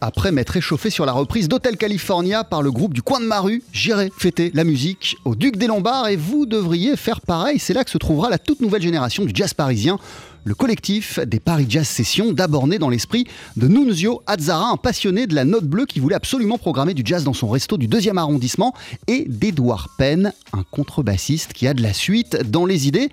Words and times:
Après 0.00 0.32
m'être 0.32 0.56
échauffé 0.56 0.90
sur 0.90 1.06
la 1.06 1.12
reprise 1.12 1.48
d'Hotel 1.48 1.76
California 1.76 2.44
par 2.44 2.62
le 2.62 2.70
groupe 2.72 2.94
du 2.94 3.02
coin 3.02 3.20
de 3.20 3.26
ma 3.26 3.40
rue, 3.40 3.62
j'irai 3.72 4.10
fêter 4.16 4.50
la 4.54 4.64
musique 4.64 5.16
au 5.24 5.34
Duc 5.34 5.56
des 5.56 5.66
Lombards 5.66 6.08
et 6.08 6.16
vous 6.16 6.46
devriez 6.46 6.96
faire 6.96 7.20
pareil. 7.20 7.58
C'est 7.58 7.74
là 7.74 7.84
que 7.84 7.90
se 7.90 7.98
trouvera 7.98 8.30
la 8.30 8.38
toute 8.38 8.60
nouvelle 8.60 8.82
génération 8.82 9.24
du 9.24 9.32
jazz 9.34 9.54
parisien 9.54 9.98
le 10.44 10.54
collectif 10.54 11.18
des 11.20 11.40
Paris 11.40 11.66
Jazz 11.68 11.88
Sessions, 11.88 12.32
d'abord 12.32 12.66
né 12.66 12.78
dans 12.78 12.90
l'esprit 12.90 13.26
de 13.56 13.66
Nunzio 13.66 14.22
Azzara, 14.26 14.70
un 14.70 14.76
passionné 14.76 15.26
de 15.26 15.34
la 15.34 15.44
note 15.44 15.64
bleue 15.64 15.86
qui 15.86 16.00
voulait 16.00 16.14
absolument 16.14 16.58
programmer 16.58 16.92
du 16.92 17.02
jazz 17.04 17.24
dans 17.24 17.32
son 17.32 17.48
resto 17.48 17.78
du 17.78 17.88
deuxième 17.88 18.18
arrondissement, 18.18 18.74
et 19.06 19.24
d'Edouard 19.26 19.88
Penn, 19.96 20.32
un 20.52 20.64
contrebassiste 20.70 21.54
qui 21.54 21.66
a 21.66 21.74
de 21.74 21.82
la 21.82 21.94
suite 21.94 22.36
dans 22.50 22.66
les 22.66 22.86
idées. 22.86 23.08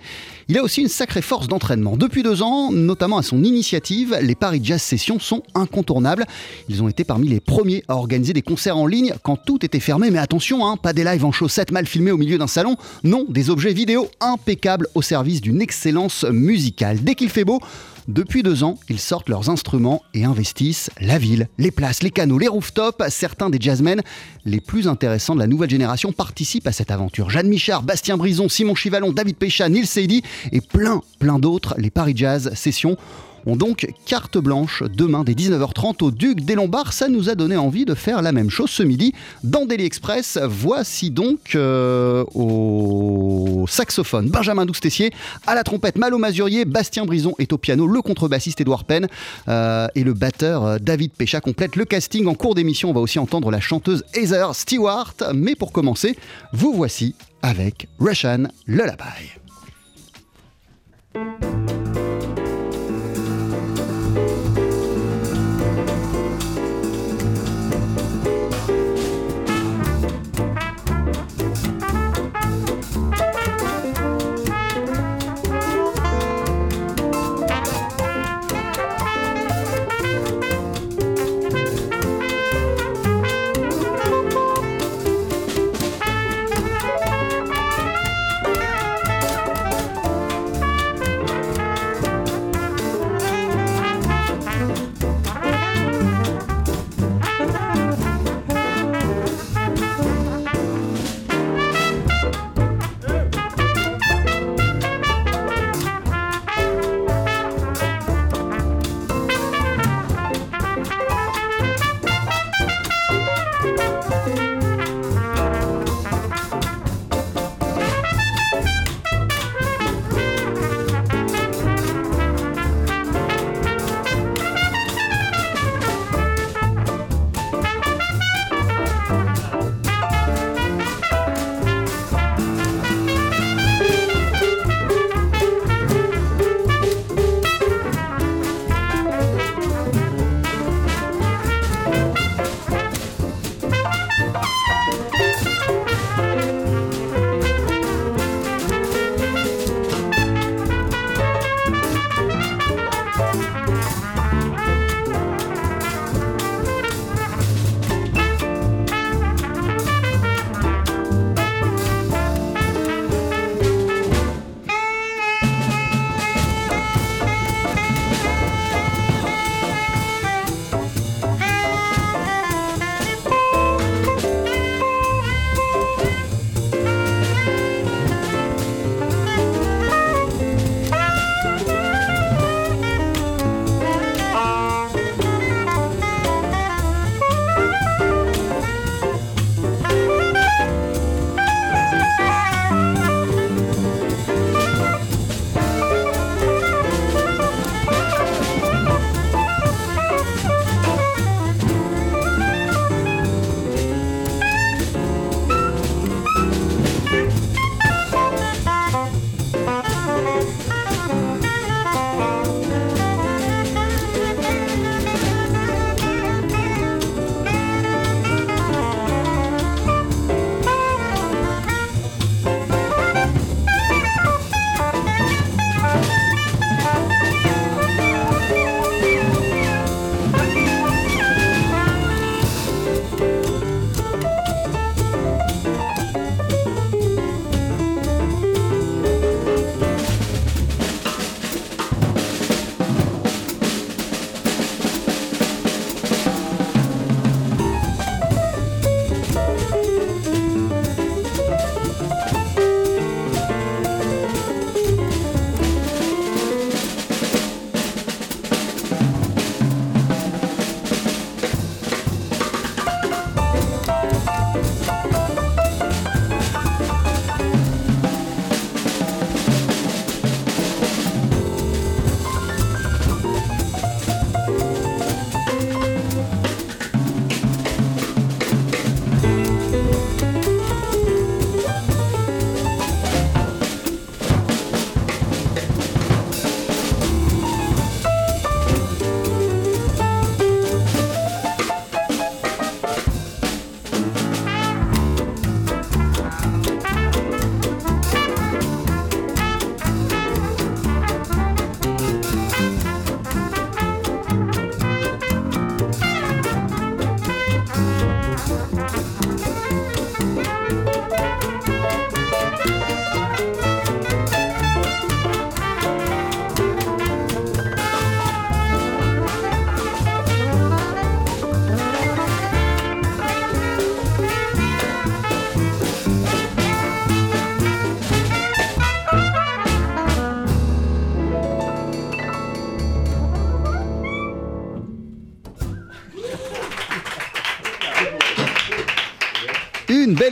Il 0.52 0.58
a 0.58 0.64
aussi 0.64 0.82
une 0.82 0.90
sacrée 0.90 1.22
force 1.22 1.48
d'entraînement. 1.48 1.96
Depuis 1.96 2.24
deux 2.24 2.42
ans, 2.42 2.74
notamment 2.74 3.18
à 3.18 3.24
son 3.24 3.42
initiative, 3.42 4.18
les 4.22 4.36
Paris 4.36 4.60
Jazz 4.62 4.82
Sessions 4.82 5.18
sont 5.18 5.44
incontournables. 5.56 6.26
Ils 6.68 6.84
ont 6.84 6.90
été 6.90 7.06
parmi 7.06 7.30
les 7.30 7.40
premiers 7.40 7.86
à 7.88 7.96
organiser 7.96 8.34
des 8.34 8.42
concerts 8.42 8.76
en 8.76 8.86
ligne 8.86 9.14
quand 9.24 9.38
tout 9.38 9.66
était 9.66 9.80
fermé. 9.80 10.12
Mais 10.12 10.20
attention, 10.20 10.68
hein, 10.68 10.76
pas 10.76 10.92
des 10.92 11.06
lives 11.06 11.24
en 11.24 11.32
chaussettes 11.32 11.72
mal 11.72 11.86
filmés 11.86 12.12
au 12.12 12.18
milieu 12.18 12.38
d'un 12.38 12.48
salon. 12.48 12.76
Non, 13.06 13.26
des 13.30 13.50
objets 13.50 13.72
vidéo 13.72 14.10
impeccables 14.20 14.90
au 14.94 15.02
service 15.02 15.40
d'une 15.40 15.62
excellence 15.62 16.26
musicale. 16.26 17.02
Dès 17.02 17.16
qu'il 17.16 17.30
fait 17.30 17.46
beau, 17.46 17.62
depuis 18.08 18.44
deux 18.44 18.64
ans, 18.64 18.80
ils 18.90 19.00
sortent 19.00 19.30
leurs 19.30 19.50
instruments 19.50 20.02
et 20.14 20.26
investissent 20.26 20.90
la 21.00 21.18
ville, 21.18 21.48
les 21.58 21.72
places, 21.72 22.04
les 22.04 22.12
canaux, 22.12 22.40
les 22.40 22.48
rooftops. 22.48 23.04
Certains 23.10 23.50
des 23.50 23.60
jazzmen 23.60 24.02
les 24.46 24.60
plus 24.60 24.88
intéressants 24.88 25.36
de 25.36 25.40
la 25.40 25.48
nouvelle 25.48 25.70
génération 25.70 26.12
participent 26.12 26.68
à 26.68 26.72
cette 26.72 26.92
aventure. 26.92 27.30
Jeanne 27.30 27.48
Michard, 27.48 27.84
Bastien 27.84 28.18
Brison, 28.18 28.50
Simon 28.50 28.76
Chivalon, 28.76 29.12
David 29.12 29.38
Pécha, 29.38 29.70
Neil 29.70 29.86
Seydi 29.86 30.24
et 30.52 30.62
plein, 30.62 31.02
plein 31.20 31.40
d'autres. 31.40 31.76
Les 31.78 31.90
Paris 31.90 32.14
Jazz 32.16 32.54
Sessions 32.56 32.98
ont 33.46 33.56
donc 33.56 33.88
carte 34.06 34.38
blanche 34.38 34.84
demain 34.96 35.24
dès 35.24 35.34
19h30 35.34 36.04
au 36.04 36.12
Duc 36.12 36.42
des 36.42 36.56
Lombards. 36.56 36.94
Ça 36.94 37.08
nous 37.08 37.30
a 37.30 37.36
donné 37.36 37.58
envie 37.58 37.86
de 37.86 37.94
faire 37.94 38.22
la 38.22 38.32
même 38.32 38.50
chose 38.50 38.70
ce 38.70 38.84
midi 38.84 39.14
dans 39.44 39.66
Daily 39.66 39.86
Express. 39.86 40.40
Voici 40.44 41.10
donc 41.10 41.56
euh, 41.56 42.24
au 42.34 43.66
saxophone 43.68 44.30
Benjamin 44.30 44.66
Doustessier, 44.66 45.12
à 45.48 45.56
la 45.56 45.64
trompette 45.64 45.98
Malo 45.98 46.18
Mazurier, 46.18 46.66
Bastien 46.66 47.06
Brison 47.06 47.34
est 47.40 47.54
au 47.54 47.58
piano, 47.58 47.88
le 47.88 48.02
contrebassiste 48.02 48.62
Édouard 48.62 48.86
Penn 48.86 49.08
euh, 49.48 49.88
et 49.96 50.04
le 50.04 50.14
batteur 50.14 50.66
euh, 50.66 50.78
David 50.80 51.12
Pécha 51.12 51.42
complète 51.42 51.76
le 51.76 51.86
casting. 51.86 52.28
En 52.28 52.36
cours 52.36 52.56
d'émission, 52.56 52.90
on 52.90 52.94
va 52.94 53.02
aussi 53.02 53.20
entendre 53.20 53.52
la 53.52 53.60
chanteuse 53.60 54.04
Heather 54.14 54.56
Stewart. 54.56 55.14
Mais 55.34 55.56
pour 55.56 55.72
commencer, 55.72 56.16
vous 56.54 56.74
voici 56.74 57.16
avec 57.42 57.88
Russian 58.00 58.44
Lullaby. 58.68 59.32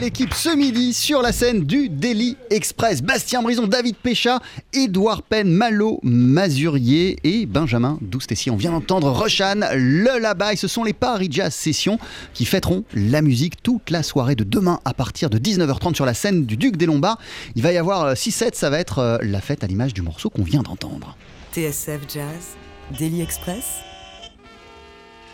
Une 0.00 0.06
belle 0.06 0.12
équipe 0.14 0.32
ce 0.32 0.56
midi 0.56 0.94
sur 0.94 1.20
la 1.20 1.30
scène 1.30 1.64
du 1.66 1.90
Daily 1.90 2.38
Express. 2.48 3.02
Bastien 3.02 3.42
Brison, 3.42 3.66
David 3.66 3.96
Pécha, 3.96 4.40
Édouard 4.72 5.22
Penn, 5.22 5.52
Malo 5.52 6.00
Mazurier 6.02 7.18
et 7.22 7.44
Benjamin 7.44 7.98
Doustessi. 8.00 8.50
On 8.50 8.56
vient 8.56 8.70
d'entendre 8.70 9.10
Roshan, 9.10 9.60
le 9.74 10.18
Labai. 10.18 10.56
Ce 10.56 10.68
sont 10.68 10.84
les 10.84 10.94
Paris 10.94 11.28
Jazz 11.30 11.52
Sessions 11.52 11.98
qui 12.32 12.46
fêteront 12.46 12.84
la 12.94 13.20
musique 13.20 13.62
toute 13.62 13.90
la 13.90 14.02
soirée 14.02 14.36
de 14.36 14.44
demain 14.44 14.80
à 14.86 14.94
partir 14.94 15.28
de 15.28 15.38
19h30 15.38 15.94
sur 15.94 16.06
la 16.06 16.14
scène 16.14 16.46
du 16.46 16.56
Duc 16.56 16.78
des 16.78 16.86
Lombards. 16.86 17.18
Il 17.54 17.62
va 17.62 17.70
y 17.70 17.76
avoir 17.76 18.14
6-7, 18.14 18.54
ça 18.54 18.70
va 18.70 18.78
être 18.78 19.00
euh, 19.00 19.18
la 19.20 19.42
fête 19.42 19.64
à 19.64 19.66
l'image 19.66 19.92
du 19.92 20.00
morceau 20.00 20.30
qu'on 20.30 20.44
vient 20.44 20.62
d'entendre. 20.62 21.14
TSF 21.52 22.00
Jazz, 22.08 22.56
Daily 22.98 23.20
Express, 23.20 23.66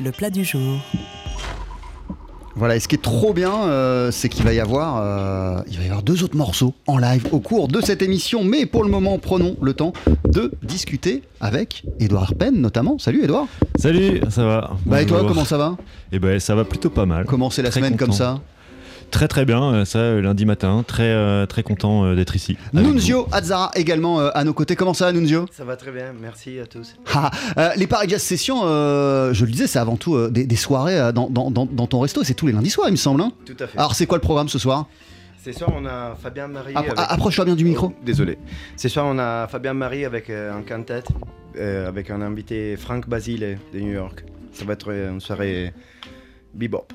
le 0.01 0.11
plat 0.11 0.31
du 0.31 0.45
jour. 0.45 0.81
Voilà, 2.59 2.77
et 2.77 2.81
ce 2.81 2.89
qui 2.89 2.95
est 2.95 3.03
trop 3.03 3.35
bien, 3.35 3.53
euh, 3.65 4.11
c'est 4.11 4.31
qu'il 4.31 4.43
va 4.43 4.55
y 4.55 4.61
avoir, 4.61 4.97
euh, 5.03 5.61
il 5.69 5.77
va 5.77 5.83
y 5.83 5.87
avoir 5.87 6.03
deux 6.03 6.25
autres 6.25 6.39
morceaux 6.39 6.73
en 6.87 6.97
live 6.97 7.27
au 7.33 7.39
cours 7.39 7.69
de 7.69 7.83
cette 7.83 8.01
émission. 8.01 8.45
Mais 8.45 8.65
pour 8.65 8.83
le 8.83 8.89
moment, 8.89 9.19
prenons 9.19 9.57
le 9.61 9.75
temps 9.75 9.93
de 10.27 10.53
discuter 10.63 11.23
avec 11.43 11.85
Edouard 12.01 12.35
Penn, 12.35 12.59
notamment. 12.59 12.99
Salut 12.99 13.23
Edouard. 13.25 13.47
Salut, 13.79 14.23
ça 14.31 14.47
va 14.47 14.71
Bah 14.87 15.03
et 15.03 15.07
toi, 15.07 15.23
comment 15.29 15.45
ça 15.45 15.59
va? 15.59 15.77
Eh 16.13 16.19
ben 16.19 16.41
ça 16.41 16.55
va 16.55 16.65
plutôt 16.65 16.89
pas 16.89 17.05
mal. 17.05 17.27
Commencer 17.27 17.61
la 17.61 17.69
Très 17.69 17.81
semaine 17.81 17.99
comme 17.99 18.13
ça? 18.13 18.41
Très 19.17 19.29
très 19.29 19.47
bien, 19.47 19.63
euh, 19.73 19.85
ça 19.87 19.99
euh, 19.99 20.21
lundi 20.21 20.45
matin, 20.45 20.85
très 20.87 21.05
euh, 21.11 21.47
très 21.47 21.63
content 21.63 22.15
d'être 22.15 22.37
ici. 22.37 22.59
Nunzio 22.75 23.27
Azzara 23.33 23.71
également 23.75 24.19
à 24.21 24.45
nos 24.45 24.53
côtés. 24.53 24.77
Comment 24.77 24.93
ça 24.93 25.07
va, 25.07 25.13
Nunzio 25.13 25.47
Ça 25.53 25.65
va 25.65 25.77
très 25.77 25.91
bien, 25.91 26.13
merci 26.21 26.59
à 26.61 26.67
tous. 26.67 26.97
Ah, 27.15 27.73
Les 27.77 27.87
Paris 27.87 28.11
Jazz 28.11 28.21
Sessions, 28.23 28.61
je 28.65 29.45
le 29.45 29.51
disais, 29.51 29.67
c'est 29.67 29.79
avant 29.79 29.97
tout 29.97 30.29
des, 30.29 30.45
des 30.45 30.57
soirées 30.57 31.13
dans, 31.15 31.31
dans- 31.31 31.51
dans- 31.51 31.65
dans 31.65 31.87
ton 31.87 32.01
resto. 32.01 32.25
C'est 32.25 32.35
tous 32.35 32.47
les 32.47 32.53
lundis 32.53 32.69
soirs, 32.69 32.89
il 32.89 32.93
me 32.93 32.97
semble. 32.97 33.23
hein 33.23 33.33
Tout 33.47 33.57
à 33.59 33.67
fait. 33.67 33.79
Alors, 33.79 33.95
c'est 33.95 34.05
quoi 34.05 34.19
le 34.19 34.23
programme 34.23 34.51
ce 34.51 34.59
soir 34.59 34.85
Ce 35.43 35.51
soir, 35.53 35.71
on 35.75 35.87
a 35.87 36.15
Fabien 36.23 36.49
Marie. 36.49 36.75
Appro- 36.75 36.91
avec- 36.99 37.11
Approche-toi 37.11 37.47
bien 37.47 37.55
du 37.57 37.65
micro. 37.65 37.93
Oh, 37.97 38.03
désolé. 38.05 38.37
Ce 38.77 38.91
soir, 38.91 39.07
on 39.09 39.19
a 39.19 39.47
Fabien 39.47 39.73
Marie 39.73 40.05
avec 40.05 40.29
un 40.29 40.61
quintet, 40.61 41.05
euh, 41.59 41.89
avec 41.89 42.11
un 42.11 42.21
invité 42.21 42.77
Frank 42.77 43.09
Basile 43.09 43.57
de 43.73 43.81
New 43.81 43.93
York. 43.93 44.25
Ça 44.53 44.67
va 44.67 44.75
être 44.75 44.91
une 44.91 45.21
soirée 45.21 45.73
bebop. 46.57 46.87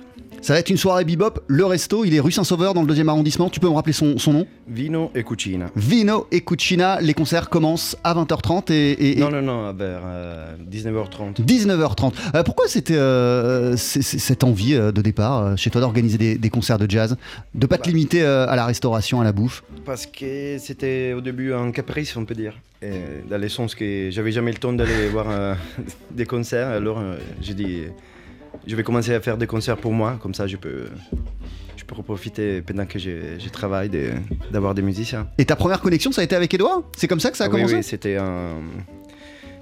Ça 0.41 0.53
va 0.53 0.59
être 0.59 0.71
une 0.71 0.77
soirée 0.77 1.05
bebop. 1.05 1.39
Le 1.45 1.65
resto, 1.65 2.03
il 2.03 2.15
est 2.15 2.19
rue 2.19 2.31
Saint-Sauveur 2.31 2.73
dans 2.73 2.81
le 2.81 2.87
deuxième 2.87 3.09
arrondissement. 3.09 3.47
Tu 3.51 3.59
peux 3.59 3.67
me 3.69 3.73
rappeler 3.75 3.93
son, 3.93 4.17
son 4.17 4.33
nom? 4.33 4.47
Vino 4.67 5.11
et 5.13 5.23
cucina. 5.23 5.67
Vino 5.75 6.25
et 6.31 6.41
Cucina. 6.41 6.99
Les 6.99 7.13
concerts 7.13 7.47
commencent 7.47 7.95
à 8.03 8.15
20h30 8.15 8.71
et, 8.73 9.17
Non, 9.19 9.29
non, 9.29 9.43
non, 9.43 9.71
vers 9.73 10.01
euh, 10.03 10.55
19h30. 10.71 11.45
19h30. 11.45 12.13
Euh, 12.33 12.41
pourquoi 12.41 12.67
c'était 12.67 12.95
euh, 12.95 13.77
cette 13.77 14.43
envie 14.43 14.73
euh, 14.73 14.91
de 14.91 15.01
départ 15.03 15.45
euh, 15.45 15.55
chez 15.57 15.69
toi 15.69 15.79
d'organiser 15.79 16.17
des, 16.17 16.35
des 16.39 16.49
concerts 16.49 16.79
de 16.79 16.89
jazz? 16.89 17.17
De 17.53 17.67
pas 17.67 17.77
te 17.77 17.83
Bah. 17.83 17.89
limiter 17.89 18.23
à 18.23 18.55
la 18.55 18.65
restauration, 18.65 19.21
à 19.21 19.23
la 19.23 19.33
bouffe? 19.33 19.63
Parce 19.85 20.07
que 20.07 20.57
c'était 20.57 21.13
au 21.13 21.21
début 21.21 21.53
un 21.53 21.69
caprice, 21.71 22.17
on 22.17 22.25
peut 22.25 22.33
dire. 22.35 22.59
Et 22.81 22.89
dans 23.29 23.37
le 23.39 23.47
sens 23.47 23.75
que 23.75 24.09
j'avais 24.09 24.31
jamais 24.31 24.53
le 24.53 24.57
temps 24.57 24.73
d'aller 24.73 25.07
voir 25.11 25.27
des 26.09 26.25
concerts. 26.25 26.69
Alors 26.69 26.99
j'ai 27.41 27.53
dit, 27.53 27.83
je 28.67 28.75
vais 28.75 28.83
commencer 28.83 29.13
à 29.13 29.21
faire 29.21 29.37
des 29.37 29.47
concerts 29.47 29.77
pour 29.77 29.91
moi. 29.93 30.17
Comme 30.21 30.33
ça, 30.33 30.47
je 30.47 30.57
peux, 30.57 30.85
je 31.77 31.83
peux 31.83 31.95
profiter 32.01 32.61
pendant 32.61 32.85
que 32.85 32.99
je, 32.99 33.37
je 33.39 33.49
travaille 33.49 33.89
de- 33.89 34.11
d'avoir 34.51 34.73
des 34.75 34.81
musiciens. 34.81 35.27
Et 35.37 35.45
ta 35.45 35.55
première 35.55 35.81
connexion, 35.81 36.11
ça 36.11 36.21
a 36.21 36.23
été 36.23 36.35
avec 36.35 36.53
Edouard? 36.53 36.83
C'est 36.95 37.07
comme 37.07 37.19
ça 37.19 37.31
que 37.31 37.37
ça 37.37 37.45
a 37.45 37.47
oui, 37.47 37.53
commencé? 37.55 37.75
oui, 37.75 37.83
c'était 37.83 38.17
un. 38.17 38.55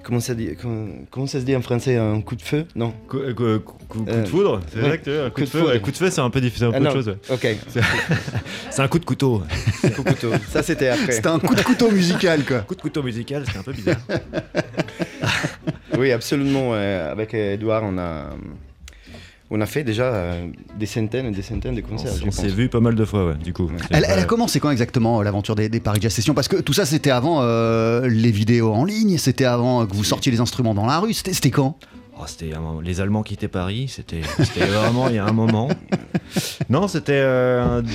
Comment 0.02 0.18
ça, 0.20 0.34
dit, 0.34 0.48
comment, 0.60 0.88
comment 1.10 1.26
ça 1.26 1.40
se 1.40 1.44
dit 1.44 1.54
en 1.54 1.60
français? 1.60 1.96
Un 1.98 2.22
coup 2.22 2.34
de 2.34 2.40
feu? 2.40 2.64
Non. 2.74 2.94
Coup, 3.06 3.18
euh, 3.18 3.34
coup- 3.34 3.60
coup- 3.86 3.98
coup 3.98 4.04
Euh, 4.08 4.22
de 4.22 4.26
foudre, 4.28 4.60
c'est 4.72 4.78
vrai 4.80 4.96
que 4.98 5.04
tu 5.04 5.10
veux, 5.10 5.24
un 5.24 5.28
coup, 5.28 5.34
Coup 5.34 5.40
de 5.42 5.44
de 5.44 5.50
feu, 5.50 5.66
ouais, 5.66 5.80
coup 5.80 5.90
de 5.90 5.96
feu 5.96 6.10
c'est 6.10 6.22
un 6.22 6.30
peu 6.30 6.40
difficile, 6.40 6.68
un 6.68 6.70
Ah 6.72 6.78
peu 6.78 6.84
de 6.86 6.90
chose. 6.90 7.08
ouais. 7.08 7.16
Ok. 7.30 7.46
C'est 8.70 8.80
un 8.80 8.88
coup 8.88 8.98
de 8.98 9.04
couteau. 9.04 9.42
Coup 9.94 10.02
de 10.02 10.08
couteau. 10.08 10.30
Ça, 10.48 10.62
c'était 10.62 10.88
après. 10.88 11.12
C'était 11.12 11.28
un 11.28 11.38
coup 11.38 11.54
de 11.54 11.60
couteau 11.62 11.90
musical, 11.90 12.44
quoi. 12.46 12.60
coup 12.60 12.74
de 12.76 12.80
couteau 12.80 13.02
musical, 13.02 13.44
c'était 13.46 13.58
un 13.58 13.62
peu 13.62 13.72
bizarre. 13.72 13.98
Oui, 15.98 16.12
absolument. 16.12 16.70
euh, 16.72 17.12
avec 17.12 17.34
Edouard, 17.34 17.82
on 17.84 17.98
a, 17.98 18.30
on 19.50 19.60
a 19.60 19.66
fait 19.66 19.82
déjà 19.82 20.04
euh, 20.04 20.46
des 20.78 20.86
centaines 20.86 21.26
et 21.26 21.30
des 21.32 21.42
centaines 21.42 21.74
de 21.74 21.82
on 21.82 21.96
concerts. 21.96 22.12
on 22.24 22.30
s'est 22.30 22.48
vu 22.48 22.68
pas 22.68 22.78
mal 22.78 22.94
de 22.94 23.04
fois, 23.04 23.26
ouais, 23.26 23.34
du 23.34 23.52
coup. 23.52 23.68
Elle, 23.90 24.04
a 24.04 24.24
commencé 24.24 24.60
quand 24.60 24.70
exactement 24.70 25.20
euh, 25.20 25.24
l'aventure 25.24 25.56
des, 25.56 25.68
des 25.68 25.80
Paris 25.80 25.98
Jazz 26.00 26.12
Sessions? 26.12 26.34
Parce 26.34 26.46
que 26.46 26.56
tout 26.56 26.72
ça, 26.72 26.86
c'était 26.86 27.10
avant 27.10 27.42
euh, 27.42 28.06
les 28.08 28.30
vidéos 28.30 28.72
en 28.72 28.84
ligne, 28.84 29.18
c'était 29.18 29.44
avant 29.44 29.86
que 29.86 29.94
vous 29.94 30.04
sortiez 30.04 30.30
les 30.30 30.40
instruments 30.40 30.74
dans 30.74 30.86
la 30.86 31.00
rue. 31.00 31.12
C'était 31.12 31.50
quand? 31.50 31.76
Oh, 32.20 32.24
c'était 32.26 32.52
un 32.54 32.60
moment- 32.60 32.80
les 32.82 33.00
Allemands 33.00 33.22
quittaient 33.22 33.48
Paris, 33.48 33.86
c'était 33.88 34.20
c'était 34.38 34.66
vraiment 34.66 35.08
il 35.08 35.14
y 35.14 35.18
a 35.18 35.24
un 35.24 35.32
moment. 35.32 35.68
Non, 36.68 36.86
c'était. 36.86 37.12
euh, 37.14 37.80
Bah, 37.82 37.88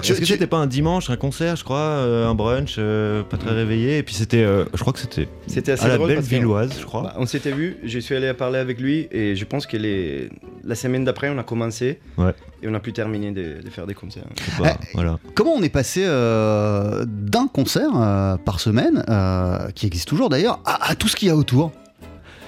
tu- 0.00 0.12
Est-ce 0.12 0.20
que 0.20 0.24
tu- 0.26 0.32
c'était 0.32 0.46
pas 0.48 0.56
un 0.58 0.66
dimanche, 0.66 1.08
un 1.08 1.16
concert, 1.16 1.54
je 1.56 1.62
crois, 1.64 1.78
euh, 1.78 2.28
un 2.28 2.34
brunch, 2.34 2.76
euh, 2.78 3.22
pas 3.22 3.36
très 3.36 3.52
réveillé, 3.52 3.98
et 3.98 4.02
puis 4.02 4.14
c'était, 4.14 4.42
euh, 4.42 4.64
je 4.74 4.80
crois 4.80 4.92
que 4.92 4.98
c'était 4.98 5.28
C'était 5.46 5.72
assez 5.72 5.84
à 5.84 5.88
la 5.88 5.96
drôle 5.96 6.08
belle 6.08 6.16
parce 6.16 6.28
que- 6.28 6.34
Villoise, 6.34 6.72
je 6.80 6.84
crois. 6.84 7.02
Bah, 7.02 7.14
on 7.16 7.26
s'était 7.26 7.52
vu, 7.52 7.76
je 7.84 7.98
suis 8.00 8.14
allé 8.16 8.32
parler 8.34 8.58
avec 8.58 8.80
lui 8.80 9.08
et 9.12 9.36
je 9.36 9.44
pense 9.44 9.66
que 9.66 9.76
les... 9.76 10.30
la 10.64 10.74
semaine 10.74 11.04
d'après, 11.04 11.30
on 11.30 11.38
a 11.38 11.42
commencé 11.44 12.00
Ouais. 12.18 12.34
et 12.62 12.68
on 12.68 12.74
a 12.74 12.80
pu 12.80 12.92
terminer 12.92 13.30
de, 13.30 13.62
de 13.62 13.70
faire 13.70 13.86
des 13.86 13.94
concerts. 13.94 14.24
Pas, 14.58 14.72
Eh, 14.82 14.86
voilà. 14.94 15.18
Comment 15.34 15.52
on 15.54 15.62
est 15.62 15.68
passé 15.70 16.02
euh, 16.04 17.04
d'un 17.06 17.46
concert 17.46 17.90
euh, 17.94 18.36
par 18.36 18.60
semaine, 18.60 19.04
euh, 19.08 19.70
qui 19.74 19.86
existe 19.86 20.08
toujours 20.08 20.28
d'ailleurs, 20.28 20.60
à, 20.66 20.90
à 20.90 20.94
tout 20.96 21.08
ce 21.08 21.16
qu'il 21.16 21.28
y 21.28 21.30
a 21.30 21.36
autour? 21.36 21.72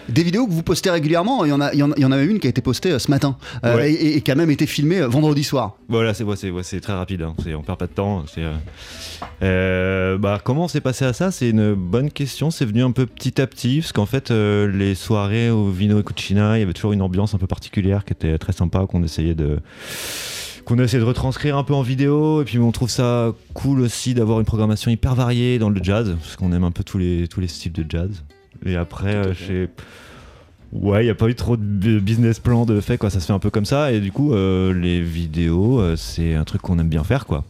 Des 0.09 0.23
vidéos 0.23 0.47
que 0.47 0.53
vous 0.53 0.63
postez 0.63 0.91
régulièrement, 0.91 1.45
il 1.45 1.51
y 1.51 1.53
en 1.53 1.61
a, 1.61 1.73
il 1.73 1.79
y 1.79 2.05
en 2.05 2.13
a, 2.13 2.23
une 2.23 2.39
qui 2.41 2.47
a 2.47 2.51
été 2.51 2.61
postée 2.61 2.93
euh, 2.93 2.99
ce 2.99 3.11
matin 3.11 3.37
euh, 3.65 3.77
Ouais. 3.77 3.93
et, 3.93 4.17
et 4.17 4.21
qui 4.21 4.31
a 4.31 4.35
même 4.35 4.51
été 4.51 4.67
filmée 4.67 5.01
euh, 5.01 5.09
vendredi 5.09 5.45
soir. 5.45 5.77
Voilà, 5.89 6.13
c'est 6.15 6.81
très 6.81 6.93
rapide, 6.93 7.23
hein. 7.23 7.35
On 7.57 7.63
perd 7.63 7.79
pas 7.79 7.87
de 7.87 7.93
temps. 7.93 8.25
euh, 9.43 10.19
bah, 10.19 10.41
comment 10.43 10.65
on 10.65 10.69
s'est 10.69 10.81
passé 10.81 11.05
à 11.05 11.13
ça? 11.13 11.31
C'est 11.31 11.51
une 11.51 11.75
bonne 11.75 12.11
question. 12.11 12.51
C'est 12.51 12.65
venu 12.65 12.83
un 12.83 12.91
peu 12.93 13.07
petit 13.07 13.41
à 13.41 13.47
petit, 13.47 13.81
parce 13.81 13.93
qu'en 13.93 14.07
fait, 14.07 14.31
euh, 14.31 14.71
les 14.71 14.95
soirées 14.95 15.51
au 15.51 15.71
Vino 15.71 16.01
et 16.01 16.03
Cucina, 16.03 16.57
il 16.57 16.61
y 16.61 16.63
avait 16.63 16.73
toujours 16.73 16.93
une 16.93 17.03
ambiance 17.03 17.35
un 17.35 17.39
peu 17.39 17.47
particulière 17.47 18.05
qui 18.05 18.13
était 18.13 18.39
très 18.39 18.53
sympa, 18.53 18.87
qu'on 18.89 19.03
essayait 19.03 19.35
de 19.35 19.59
qu'on 20.65 20.79
a 20.79 20.85
essayé 20.85 21.01
de 21.01 21.05
retranscrire 21.05 21.57
un 21.57 21.65
peu 21.65 21.75
en 21.75 21.83
vidéo 21.83 22.41
et 22.41 22.45
puis 22.45 22.61
on 22.61 22.71
trouve 22.71 22.89
ça 22.89 23.33
cool 23.53 23.81
aussi 23.81 24.15
d'avoir 24.15 24.39
une 24.39 24.47
programmation 24.47 24.93
hyper 24.93 25.17
variée 25.17 25.59
dans 25.59 25.69
le 25.71 25.83
jazz 25.83 26.15
parce 26.21 26.37
qu'on 26.37 26.53
aime 26.53 26.63
un 26.63 26.71
peu 26.71 26.85
tous 26.85 26.99
les 26.99 27.27
tous 27.27 27.41
les 27.41 27.49
styles 27.49 27.73
de 27.73 27.85
jazz 27.89 28.23
et 28.65 28.77
après 28.77 29.15
euh, 29.15 29.35
chez 29.35 29.69
Ouais, 30.73 31.03
il 31.03 31.05
n'y 31.05 31.11
a 31.11 31.15
pas 31.15 31.29
eu 31.29 31.35
trop 31.35 31.59
de 31.59 31.63
bu- 31.63 32.01
business 32.01 32.41
plan 32.41 32.65
de 32.65 32.81
fait, 32.81 32.97
quoi. 32.97 33.11
Ça 33.11 33.21
se 33.21 33.27
fait 33.27 33.33
un 33.35 33.39
peu 33.39 33.51
comme 33.51 33.67
ça. 33.67 33.93
Et 33.93 34.01
du 34.01 34.11
coup, 34.11 34.33
euh, 34.33 34.73
les 34.73 35.03
vidéos, 35.03 35.81
euh, 35.81 35.97
c'est 35.97 36.35
un 36.35 36.45
truc 36.45 36.63
qu'on 36.63 36.79
aime 36.79 36.89
bien 36.89 37.05
faire, 37.05 37.27
quoi. 37.27 37.45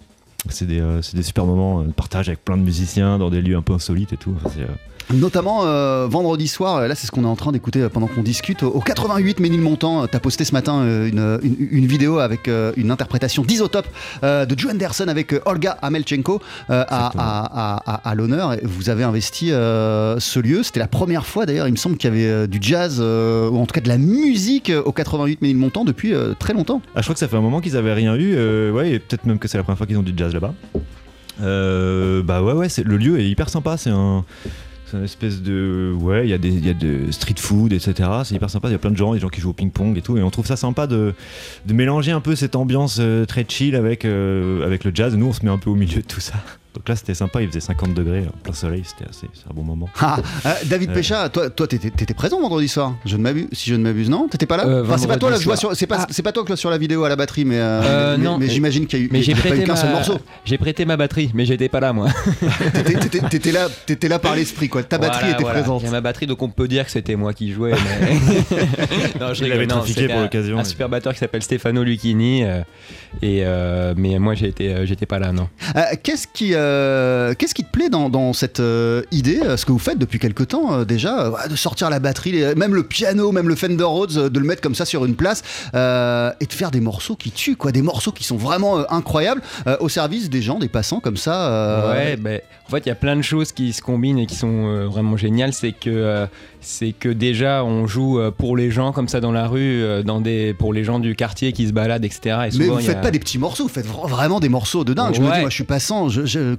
C'est 0.48 0.66
des, 0.66 0.80
euh, 0.80 1.00
des 1.14 1.22
super 1.22 1.46
moments 1.46 1.82
euh, 1.82 1.84
de 1.84 1.92
partage 1.92 2.28
avec 2.28 2.44
plein 2.44 2.56
de 2.56 2.62
musiciens 2.64 3.18
dans 3.18 3.30
des 3.30 3.40
lieux 3.40 3.54
un 3.56 3.62
peu 3.62 3.74
insolites 3.74 4.12
et 4.12 4.16
tout. 4.16 4.34
Enfin, 4.44 4.58
euh, 4.58 4.66
Notamment 5.12 5.64
euh, 5.66 6.06
vendredi 6.08 6.48
soir, 6.48 6.76
euh, 6.76 6.88
là 6.88 6.94
c'est 6.94 7.06
ce 7.06 7.10
qu'on 7.12 7.24
est 7.24 7.28
en 7.28 7.36
train 7.36 7.52
d'écouter 7.52 7.82
euh, 7.82 7.88
pendant 7.88 8.06
qu'on 8.06 8.22
discute. 8.22 8.62
Au 8.62 8.80
88 8.80 9.40
Ménilmontant, 9.40 10.06
tu 10.06 10.16
as 10.16 10.20
posté 10.20 10.44
ce 10.44 10.52
matin 10.52 10.82
une, 11.06 11.38
une- 11.42 11.68
une 11.70 11.86
vidéo 11.86 12.18
avec 12.18 12.48
une 12.76 12.90
interprétation 12.90 13.42
d'Isotope 13.42 13.86
de 14.22 14.54
Joe 14.58 14.72
Anderson 14.72 15.06
avec 15.08 15.34
Olga 15.44 15.76
Amelchenko 15.82 16.40
à, 16.68 16.80
à- 16.88 18.00
à- 18.10 18.14
l'honneur. 18.14 18.56
Vous 18.62 18.88
avez 18.90 19.04
investi 19.04 19.48
ce 19.48 20.38
lieu. 20.40 20.62
C'était 20.62 20.80
la 20.80 20.88
première 20.88 21.26
fois 21.26 21.46
d'ailleurs, 21.46 21.68
il 21.68 21.72
me 21.72 21.76
semble 21.76 21.96
qu'il 21.96 22.14
y 22.14 22.24
avait 22.24 22.46
du 22.48 22.58
jazz, 22.60 23.00
ou 23.00 23.56
en 23.58 23.66
tout 23.66 23.74
cas 23.74 23.80
de 23.80 23.88
la 23.88 23.98
musique 23.98 24.72
au 24.84 24.92
88 24.92 25.42
Ménilmontant 25.42 25.84
depuis 25.84 26.12
très 26.38 26.52
longtemps. 26.54 26.80
Ah, 26.94 26.98
je 27.00 27.02
crois 27.02 27.14
que 27.14 27.20
ça 27.20 27.28
fait 27.28 27.36
un 27.36 27.40
moment 27.40 27.60
qu'ils 27.60 27.76
avaient 27.76 27.92
rien 27.94 28.14
eu. 28.16 28.32
euh, 28.34 28.70
ouais, 28.72 28.92
et 28.92 28.98
peut-être 28.98 29.24
même 29.26 29.38
que 29.38 29.48
c'est 29.48 29.58
la 29.58 29.64
première 29.64 29.78
fois 29.78 29.86
qu'ils 29.86 29.98
ont 29.98 30.02
du 30.02 30.12
jazz 30.16 30.32
là-bas. 30.32 30.54
Euh, 31.42 32.22
bah 32.22 32.42
ouais, 32.42 32.52
ouais, 32.52 32.68
le 32.84 32.96
lieu 32.96 33.18
est 33.20 33.26
hyper 33.28 33.48
sympa. 33.48 33.76
C'est 33.76 33.90
un. 33.90 34.24
C'est 34.92 34.98
une 34.98 35.04
espèce 35.04 35.40
de. 35.40 35.96
Ouais, 35.98 36.26
il 36.26 36.28
y, 36.28 36.34
a 36.34 36.74
de 36.74 37.10
street 37.10 37.36
food, 37.38 37.72
etc. 37.72 38.10
C'est 38.24 38.34
hyper 38.34 38.50
sympa. 38.50 38.68
Il 38.68 38.72
y 38.72 38.74
a 38.74 38.78
plein 38.78 38.90
de 38.90 38.96
gens, 38.96 39.14
des 39.14 39.20
gens 39.20 39.30
qui 39.30 39.40
jouent 39.40 39.48
au 39.48 39.54
ping-pong 39.54 39.96
et 39.96 40.02
tout. 40.02 40.18
Et 40.18 40.22
on 40.22 40.30
trouve 40.30 40.44
ça 40.44 40.56
sympa 40.56 40.86
de, 40.86 41.14
de 41.64 41.72
mélanger 41.72 42.12
un 42.12 42.20
peu 42.20 42.36
cette 42.36 42.56
ambiance 42.56 42.98
euh, 43.00 43.24
très 43.24 43.46
chill 43.48 43.74
avec, 43.74 44.04
euh, 44.04 44.66
avec 44.66 44.84
le 44.84 44.90
jazz. 44.94 45.16
Nous, 45.16 45.24
on 45.24 45.32
se 45.32 45.46
met 45.46 45.50
un 45.50 45.56
peu 45.56 45.70
au 45.70 45.76
milieu 45.76 46.02
de 46.02 46.06
tout 46.06 46.20
ça. 46.20 46.34
Donc 46.74 46.88
là, 46.88 46.96
c'était 46.96 47.12
sympa. 47.14 47.42
Il 47.42 47.48
faisait 47.48 47.60
50 47.60 47.92
degrés, 47.92 48.20
euh, 48.20 48.30
plein 48.42 48.54
soleil. 48.54 48.82
C'était 48.84 49.08
assez. 49.08 49.26
C'est 49.34 49.50
un 49.50 49.54
bon 49.54 49.62
moment. 49.62 49.88
Ah, 50.00 50.16
euh, 50.46 50.52
David 50.66 50.88
Ouais. 50.88 50.94
Pécha, 50.96 51.28
toi, 51.28 51.50
toi, 51.50 51.66
t'étais, 51.66 52.14
présent 52.14 52.40
vendredi 52.40 52.66
soir. 52.68 52.94
Je 53.04 53.16
ne 53.16 53.22
m'abuse, 53.22 53.46
si 53.52 53.68
je 53.70 53.74
ne 53.76 53.82
m'abuse, 53.82 54.08
non? 54.08 54.26
T'étais 54.28 54.46
pas 54.46 54.56
là? 54.56 54.66
Euh, 54.66 54.82
Enfin, 54.82 54.96
c'est 54.98 55.06
pas 55.06 55.16
toi 55.18 55.30
là, 55.30 55.36
que 55.36 55.42
je 55.42 55.46
vois 55.46 55.56
sur, 55.56 55.74
c'est 55.76 55.86
pas, 55.86 55.98
Ah. 56.00 56.06
c'est 56.10 56.22
pas 56.22 56.32
toi 56.32 56.44
que 56.44 56.56
sur 56.56 56.70
la 56.70 56.78
vidéo 56.78 57.04
à 57.04 57.08
la 57.10 57.16
batterie, 57.16 57.44
mais, 57.44 57.58
euh, 57.58 57.80
Euh, 57.84 58.16
mais, 58.18 58.24
non. 58.24 58.38
mais 58.38 58.48
j'imagine 58.48 58.86
qu'il 58.86 58.98
y 58.98 59.02
a 59.02 59.04
eu, 59.04 59.08
Mais 59.12 59.22
j'ai 59.22 59.34
prêté, 59.34 59.64
qu'un 59.64 59.76
seul 59.76 59.90
ma... 59.90 59.96
morceau. 59.96 60.18
j'ai 60.44 60.56
prêté 60.58 60.84
ma 60.86 60.96
batterie, 60.96 61.30
mais 61.34 61.44
j'étais 61.44 61.68
pas 61.68 61.80
là 61.80 61.92
moi. 61.92 62.08
T'étais, 63.30 63.52
là, 63.52 63.68
t'étais 63.86 64.08
là 64.08 64.18
par 64.18 64.34
l'esprit, 64.34 64.68
quoi. 64.68 64.82
Ta 64.82 64.98
batterie 64.98 65.18
Voilà, 65.20 65.34
était 65.34 65.42
voilà. 65.42 65.60
présente. 65.60 65.82
J'ai 65.82 65.90
ma 65.90 66.00
batterie, 66.00 66.26
donc 66.26 66.42
on 66.42 66.48
peut 66.50 66.68
dire 66.68 66.84
que 66.84 66.90
c'était 66.90 67.16
moi 67.16 67.32
qui 67.32 67.52
jouais. 67.52 67.72
Mais... 67.72 68.14
non, 69.20 69.34
je 69.34 69.44
Non, 69.44 69.66
trafiqué 69.66 70.06
pour 70.08 70.16
un- 70.18 70.22
l'occasion, 70.22 70.58
Un 70.58 70.64
super 70.64 70.88
batteur 70.88 71.12
qui 71.12 71.18
s'appelle 71.18 71.42
Stefano 71.42 71.82
Lucchini. 71.84 72.44
euh, 72.44 72.62
et 73.20 73.42
euh, 73.44 73.94
mais 73.96 74.18
moi, 74.18 74.34
euh, 74.34 74.86
j'étais 74.86 75.06
pas 75.06 75.18
là, 75.18 75.32
non. 75.32 75.48
Euh, 75.76 75.82
qu'est-ce 76.02 76.26
qui, 76.26 76.54
euh, 76.62 77.34
qu'est-ce 77.34 77.54
qui 77.54 77.64
te 77.64 77.70
plaît 77.70 77.88
dans, 77.88 78.32
cette 78.32 78.60
euh, 78.60 79.02
idée, 79.10 79.40
euh, 79.42 79.56
ce 79.56 79.66
que 79.66 79.72
vous 79.72 79.78
faites 79.78 79.98
depuis 79.98 80.18
quelque 80.18 80.42
temps 80.42 80.84
déjà, 80.84 81.32
de 81.48 81.56
sortir 81.56 81.90
la 81.90 81.98
batterie, 81.98 82.42
même 82.56 82.74
le 82.74 82.82
piano, 82.84 83.32
même 83.32 83.48
le 83.48 83.54
Fender 83.54 83.84
Rhodes, 83.84 84.30
de 84.30 84.38
le 84.38 84.44
mettre 84.44 84.60
comme 84.60 84.74
ça 84.74 84.84
sur 84.84 85.04
une 85.04 85.16
place 85.16 85.42
et 85.72 86.46
de 86.46 86.52
faire 86.52 86.70
des 86.70 86.80
morceaux 86.80 87.16
qui 87.16 87.30
tuent, 87.30 87.56
quoi, 87.56 87.72
des 87.72 87.82
morceaux 87.82 88.12
qui 88.12 88.24
sont 88.24 88.36
vraiment 88.36 88.90
incroyables 88.90 89.42
au 89.80 89.88
service 89.88 90.30
des 90.30 90.42
gens, 90.42 90.58
des 90.58 90.68
passants 90.68 91.00
comme 91.00 91.16
ça. 91.16 91.92
Ouais, 91.92 92.16
ben, 92.16 92.40
en 92.66 92.70
fait, 92.70 92.86
il 92.86 92.88
y 92.88 92.92
a 92.92 92.96
plein 92.96 93.16
de 93.16 93.22
choses 93.22 93.52
qui 93.52 93.72
se 93.72 93.82
combinent 93.82 94.18
et 94.18 94.26
qui 94.26 94.36
sont 94.36 94.86
vraiment 94.88 95.16
géniales. 95.16 95.52
C'est 95.52 95.72
que, 95.72 96.26
c'est 96.62 96.92
que 96.92 97.08
déjà, 97.08 97.64
on 97.64 97.86
joue 97.86 98.18
euh, 98.18 98.30
pour 98.30 98.56
les 98.56 98.70
gens 98.70 98.92
comme 98.92 99.08
ça 99.08 99.20
dans 99.20 99.32
la 99.32 99.46
rue, 99.48 99.82
euh, 99.82 100.02
dans 100.02 100.20
des, 100.20 100.54
pour 100.54 100.72
les 100.72 100.84
gens 100.84 100.98
du 101.00 101.14
quartier 101.14 101.52
qui 101.52 101.66
se 101.66 101.72
baladent, 101.72 102.04
etc. 102.04 102.20
Et 102.52 102.58
Mais 102.58 102.66
vous 102.66 102.76
a- 102.76 102.80
faites 102.80 103.00
pas 103.00 103.10
des 103.10 103.18
petits 103.18 103.38
morceaux, 103.38 103.64
vous 103.64 103.68
faites 103.68 103.86
vra- 103.86 104.08
vraiment 104.08 104.40
des 104.40 104.48
morceaux 104.48 104.84
de 104.84 104.94
dingue. 104.94 105.14
Je 105.14 105.20
me 105.20 105.30
dis, 105.32 105.40
moi 105.40 105.50
je 105.50 105.54
suis 105.54 105.64
passant, 105.64 106.08
je, 106.08 106.56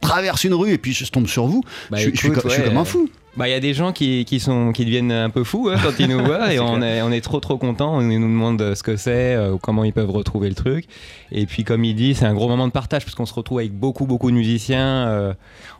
traverse 0.00 0.44
une 0.44 0.54
rue 0.54 0.72
et 0.72 0.78
puis 0.78 0.92
je 0.92 1.10
tombe 1.10 1.26
sur 1.26 1.46
vous. 1.46 1.62
Bah, 1.90 1.98
je, 1.98 2.08
suis- 2.08 2.18
je 2.18 2.28
comme 2.64 2.78
un 2.78 2.84
fou. 2.84 3.08
Bah, 3.34 3.48
il 3.48 3.50
y 3.50 3.54
a 3.54 3.60
des 3.60 3.72
gens 3.72 3.92
qui, 3.92 4.26
qui, 4.26 4.40
sont, 4.40 4.72
qui 4.72 4.84
deviennent 4.84 5.10
un 5.10 5.30
peu 5.30 5.42
fous 5.42 5.70
hein, 5.72 5.78
quand 5.82 5.98
ils 5.98 6.06
nous 6.06 6.18
voient 6.24 6.52
et 6.52 6.60
on 6.60 6.82
est, 6.82 7.00
on 7.00 7.10
est 7.10 7.22
trop 7.22 7.40
trop 7.40 7.56
contents. 7.56 8.00
Ils 8.02 8.18
nous 8.20 8.28
demandent 8.28 8.74
ce 8.74 8.82
que 8.82 8.96
c'est, 8.96 9.34
euh, 9.34 9.56
comment 9.56 9.84
ils 9.84 9.92
peuvent 9.94 10.10
retrouver 10.10 10.50
le 10.50 10.54
truc. 10.54 10.84
Et 11.30 11.46
puis, 11.46 11.64
comme 11.64 11.82
il 11.82 11.94
dit, 11.94 12.14
c'est 12.14 12.26
un 12.26 12.34
gros 12.34 12.48
moment 12.48 12.66
de 12.66 12.72
partage 12.72 13.04
parce 13.04 13.14
qu'on 13.14 13.24
se 13.24 13.32
retrouve 13.32 13.60
avec 13.60 13.72
beaucoup 13.72 14.04
beaucoup 14.04 14.30
de 14.30 14.36
musiciens. 14.36 15.06
euh, 15.08 15.34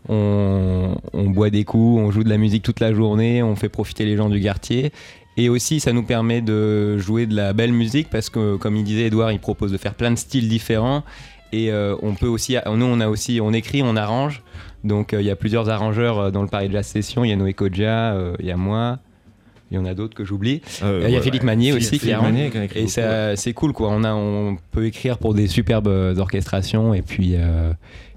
on, 0.08 0.96
on 1.12 1.24
boit 1.30 1.50
des 1.50 1.64
coups, 1.64 2.00
on 2.00 2.10
joue 2.10 2.24
de 2.24 2.30
la 2.30 2.38
musique 2.38 2.62
toute 2.62 2.80
la 2.80 2.94
journée, 2.94 3.42
on 3.42 3.54
fait 3.54 3.68
profiter 3.68 4.06
les 4.06 4.16
gens 4.16 4.30
du 4.30 4.40
quartier. 4.40 4.90
Et 5.36 5.48
aussi, 5.50 5.78
ça 5.80 5.92
nous 5.92 6.02
permet 6.02 6.40
de 6.40 6.96
jouer 6.98 7.26
de 7.26 7.34
la 7.34 7.52
belle 7.52 7.72
musique 7.72 8.08
parce 8.10 8.30
que, 8.30 8.56
comme 8.56 8.76
il 8.76 8.84
disait, 8.84 9.04
Edouard, 9.06 9.32
il 9.32 9.38
propose 9.38 9.72
de 9.72 9.78
faire 9.78 9.94
plein 9.94 10.10
de 10.10 10.16
styles 10.16 10.48
différents. 10.48 11.04
Et 11.52 11.70
euh, 11.70 11.96
on 12.02 12.14
peut 12.14 12.26
aussi, 12.26 12.56
nous, 12.74 12.86
on 12.86 13.00
a 13.00 13.08
aussi, 13.08 13.40
on 13.42 13.52
écrit, 13.52 13.82
on 13.82 13.96
arrange. 13.96 14.42
Donc, 14.84 15.12
euh, 15.14 15.20
il 15.20 15.26
y 15.26 15.30
a 15.30 15.36
plusieurs 15.36 15.68
arrangeurs 15.68 16.18
euh, 16.18 16.30
dans 16.30 16.42
le 16.42 16.48
Paris 16.48 16.68
Jazz 16.70 16.86
Session. 16.86 17.24
Il 17.24 17.28
y 17.30 17.32
a 17.32 17.36
Noé 17.36 17.54
Kodja, 17.54 18.14
euh, 18.14 18.34
il 18.40 18.46
y 18.46 18.50
a 18.50 18.56
moi. 18.56 18.98
Il 19.70 19.76
y 19.76 19.78
en 19.78 19.86
a 19.86 19.94
d'autres 19.94 20.14
que 20.14 20.24
j'oublie. 20.24 20.60
Euh, 20.82 21.00
il 21.04 21.10
y 21.10 21.14
a 21.14 21.18
ouais, 21.18 21.22
Philippe 21.24 21.42
ouais. 21.42 21.46
Magnier 21.46 21.70
Philippe- 21.72 21.86
aussi 21.92 21.98
qui 21.98 22.12
arrange. 22.12 22.32
Magnier 22.32 22.50
qui 22.50 22.58
a 22.58 22.64
écrit 22.64 22.80
Et 22.80 22.86
ça, 22.88 23.36
c'est 23.36 23.54
cool, 23.54 23.72
quoi. 23.72 23.88
On, 23.90 24.04
a, 24.04 24.12
on 24.12 24.58
peut 24.70 24.84
écrire 24.84 25.16
pour 25.16 25.32
des 25.32 25.46
superbes 25.46 25.86
orchestrations. 26.18 26.92
Et 26.92 27.00
puis, 27.00 27.36
euh, 27.36 27.72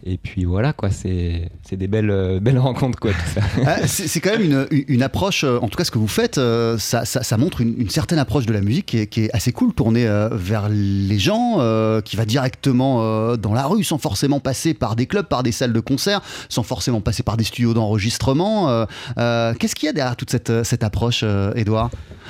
et 0.05 0.17
puis 0.17 0.45
voilà, 0.45 0.71
quoi. 0.73 0.89
C'est 0.91 1.49
c'est 1.67 1.77
des 1.77 1.87
belles, 1.87 2.09
euh, 2.11 2.39
belles 2.39 2.59
rencontres, 2.59 2.99
quoi, 2.99 3.11
tout 3.11 3.17
ça. 3.33 3.41
Ah, 3.65 3.87
c'est 3.87 4.19
quand 4.19 4.37
même 4.37 4.43
une, 4.71 4.83
une 4.87 5.01
approche, 5.03 5.43
euh, 5.43 5.57
en 5.61 5.67
tout 5.67 5.77
cas 5.77 5.83
ce 5.83 5.91
que 5.91 5.97
vous 5.97 6.07
faites, 6.07 6.37
euh, 6.37 6.77
ça, 6.77 7.05
ça- 7.05 7.23
ça 7.23 7.37
montre 7.37 7.61
une, 7.61 7.75
une 7.79 7.89
certaine 7.89 8.19
approche 8.19 8.45
de 8.45 8.53
la 8.53 8.61
musique 8.61 8.85
qui 8.85 8.99
est, 8.99 9.07
qui 9.07 9.23
est 9.25 9.29
assez 9.33 9.51
cool, 9.51 9.73
tournée 9.73 10.05
euh, 10.07 10.29
vers 10.31 10.69
les 10.69 11.17
gens, 11.19 11.57
qui 12.03 12.15
va 12.15 12.25
directement 12.25 13.35
dans 13.37 13.53
la 13.53 13.65
rue 13.65 13.83
sans 13.83 13.97
forcément 13.97 14.39
passer 14.39 14.73
par 14.73 14.95
des 14.95 15.05
clubs, 15.07 15.25
par 15.25 15.43
des 15.43 15.51
salles 15.51 15.73
de 15.73 15.79
concert, 15.79 16.21
sans 16.49 16.63
forcément 16.63 17.01
passer 17.01 17.23
par 17.23 17.37
des 17.37 17.43
studios 17.43 17.73
d'enregistrement. 17.73 18.85
Qu'est-ce 19.15 19.75
qu'il 19.75 19.87
y 19.87 19.89
a 19.89 19.93
derrière 19.93 20.15
toute 20.15 20.29
cette, 20.29 20.63
cette 20.63 20.83
approche, 20.83 21.23
Edouard 21.55 21.89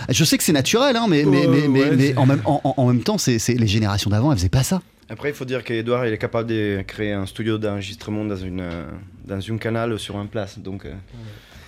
Je 0.09 0.23
sais 0.23 0.37
que 0.37 0.43
c'est 0.43 0.53
naturel, 0.53 0.95
hein, 0.95 1.07
mais, 1.09 1.23
mais, 1.25 1.47
mais, 1.47 1.67
mais- 1.67 1.79
ouais, 1.81 1.95
mais 1.95 2.07
c'est- 2.07 2.17
en, 2.17 2.25
même, 2.25 2.41
en, 2.45 2.61
en- 2.63 2.73
en 2.77 2.87
même 2.87 3.01
temps, 3.03 3.17
c'est 3.17 3.39
c'est- 3.39 3.55
les 3.55 3.67
générations 3.67 4.09
d'avant, 4.09 4.31
elles 4.31 4.37
faisaient 4.37 4.49
pas 4.49 4.63
ça. 4.63 4.81
Après, 5.07 5.29
il 5.29 5.35
faut 5.35 5.45
dire 5.45 5.63
qu'Edouard 5.63 6.05
est 6.05 6.17
capable 6.17 6.49
de 6.49 6.83
créer 6.87 7.11
un 7.13 7.27
studio 7.27 7.57
d'enregistrement 7.57 8.25
dans 8.25 8.35
une, 8.35 8.61
euh, 8.61 8.85
dans 9.23 9.39
une 9.39 9.59
canal 9.59 9.99
sur 9.99 10.17
un 10.17 10.25
place. 10.25 10.57
Donc, 10.57 10.85
euh, 10.85 10.93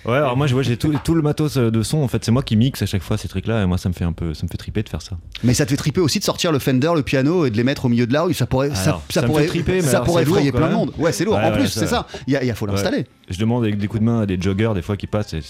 Ouais, 0.08 0.16
alors 0.16 0.36
moi, 0.36 0.46
je 0.46 0.54
vois, 0.54 0.62
j'ai 0.62 0.76
tout, 0.76 0.92
tout 1.04 1.14
le 1.14 1.20
matos 1.22 1.58
euh, 1.58 1.70
de 1.70 1.82
son. 1.82 1.98
En 1.98 2.08
fait, 2.08 2.24
c'est 2.24 2.30
moi 2.32 2.42
qui 2.42 2.56
mixe 2.56 2.80
à 2.80 2.86
chaque 2.86 3.02
fois 3.02 3.18
ces 3.18 3.28
trucs-là, 3.28 3.62
et 3.62 3.66
moi, 3.66 3.76
ça 3.76 3.88
me 3.90 3.94
fait 3.94 4.04
un 4.04 4.12
peu, 4.12 4.32
ça 4.32 4.44
me 4.44 4.48
fait 4.48 4.56
triper 4.56 4.82
de 4.82 4.88
faire 4.88 5.02
ça. 5.02 5.18
Mais 5.44 5.52
ça 5.52 5.66
te 5.66 5.70
fait 5.70 5.76
triper 5.76 6.00
aussi 6.00 6.18
de 6.18 6.24
sortir 6.24 6.50
le 6.50 6.58
Fender, 6.58 6.90
le 6.96 7.02
piano 7.02 7.44
et 7.44 7.50
de 7.50 7.56
les 7.56 7.64
mettre 7.64 7.84
au 7.84 7.88
milieu 7.88 8.06
de 8.06 8.12
la 8.12 8.22
rue. 8.22 8.32
Ça 8.34 8.46
pourrait, 8.46 8.70
Alors, 8.70 9.02
ça 9.10 9.20
ça 9.20 9.26
pourrait, 9.26 9.46
triper, 9.46 9.74
mais 9.74 9.82
ça 9.82 10.00
pourrait 10.00 10.22
effrayer 10.22 10.50
plein 10.50 10.68
de 10.68 10.74
monde. 10.74 10.92
Ouais, 10.98 11.12
c'est 11.12 11.24
lourd. 11.24 11.34
Ouais, 11.36 11.44
en 11.44 11.50
ouais, 11.52 11.58
plus, 11.58 11.68
c'est 11.68 11.86
ça. 11.86 12.06
Il 12.26 12.32
y 12.32 12.36
a- 12.36 12.42
il 12.44 12.54
faut 12.54 12.66
l'installer. 12.66 12.98
Ouais. 12.98 13.06
Je 13.30 13.38
demande 13.38 13.62
avec 13.64 13.76
des 13.76 13.86
coups 13.86 14.00
de 14.00 14.06
main 14.06 14.22
à 14.22 14.26
des 14.26 14.40
joggers 14.40 14.72
des 14.74 14.80
fois 14.82 14.96
qui 14.96 15.06
passent, 15.06 15.34
et 15.34 15.40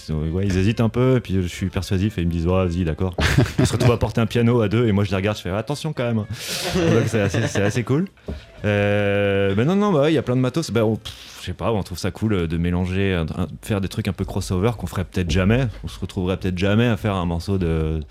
ils 0.43 0.57
hésitent 0.57 0.81
un 0.81 0.89
peu, 0.89 1.15
et 1.17 1.19
puis 1.21 1.35
je 1.41 1.47
suis 1.47 1.67
persuasif 1.69 2.17
et 2.17 2.21
ils 2.21 2.27
me 2.27 2.31
disent 2.31 2.45
ouais, 2.45 2.65
vas-y 2.65 2.83
d'accord. 2.83 3.15
Ils 3.59 3.65
se 3.65 3.71
retrouvent 3.71 3.93
à 3.93 3.97
porter 3.97 4.19
un 4.19 4.25
piano 4.25 4.59
à 4.61 4.67
deux 4.67 4.87
et 4.87 4.91
moi 4.91 5.05
je 5.05 5.09
les 5.11 5.15
regarde, 5.15 5.37
je 5.37 5.43
fais 5.43 5.49
attention 5.49 5.93
quand 5.93 6.03
même. 6.03 6.17
Donc 6.17 6.27
c'est 7.07 7.21
assez, 7.21 7.47
c'est 7.47 7.61
assez 7.61 7.83
cool. 7.83 8.07
Euh, 8.65 9.55
ben 9.55 9.65
non 9.65 9.75
non 9.75 9.91
bah 9.93 10.09
il 10.09 10.13
y 10.13 10.17
a 10.17 10.21
plein 10.21 10.35
de 10.35 10.41
matos. 10.41 10.71
Ben, 10.71 10.85
je 11.39 11.45
sais 11.45 11.53
pas, 11.53 11.71
on 11.71 11.81
trouve 11.83 11.97
ça 11.97 12.11
cool 12.11 12.33
euh, 12.33 12.47
de 12.47 12.57
mélanger, 12.57 13.23
faire 13.61 13.81
des 13.81 13.87
trucs 13.87 14.07
un 14.07 14.13
peu 14.13 14.25
crossover 14.25 14.71
qu'on 14.77 14.87
ferait 14.87 15.05
peut-être 15.05 15.31
jamais. 15.31 15.67
On 15.83 15.87
se 15.87 15.99
retrouverait 15.99 16.37
peut-être 16.37 16.57
jamais 16.57 16.87
à 16.87 16.97
faire 16.97 17.15
un 17.15 17.25
morceau 17.25 17.57
de 17.57 18.01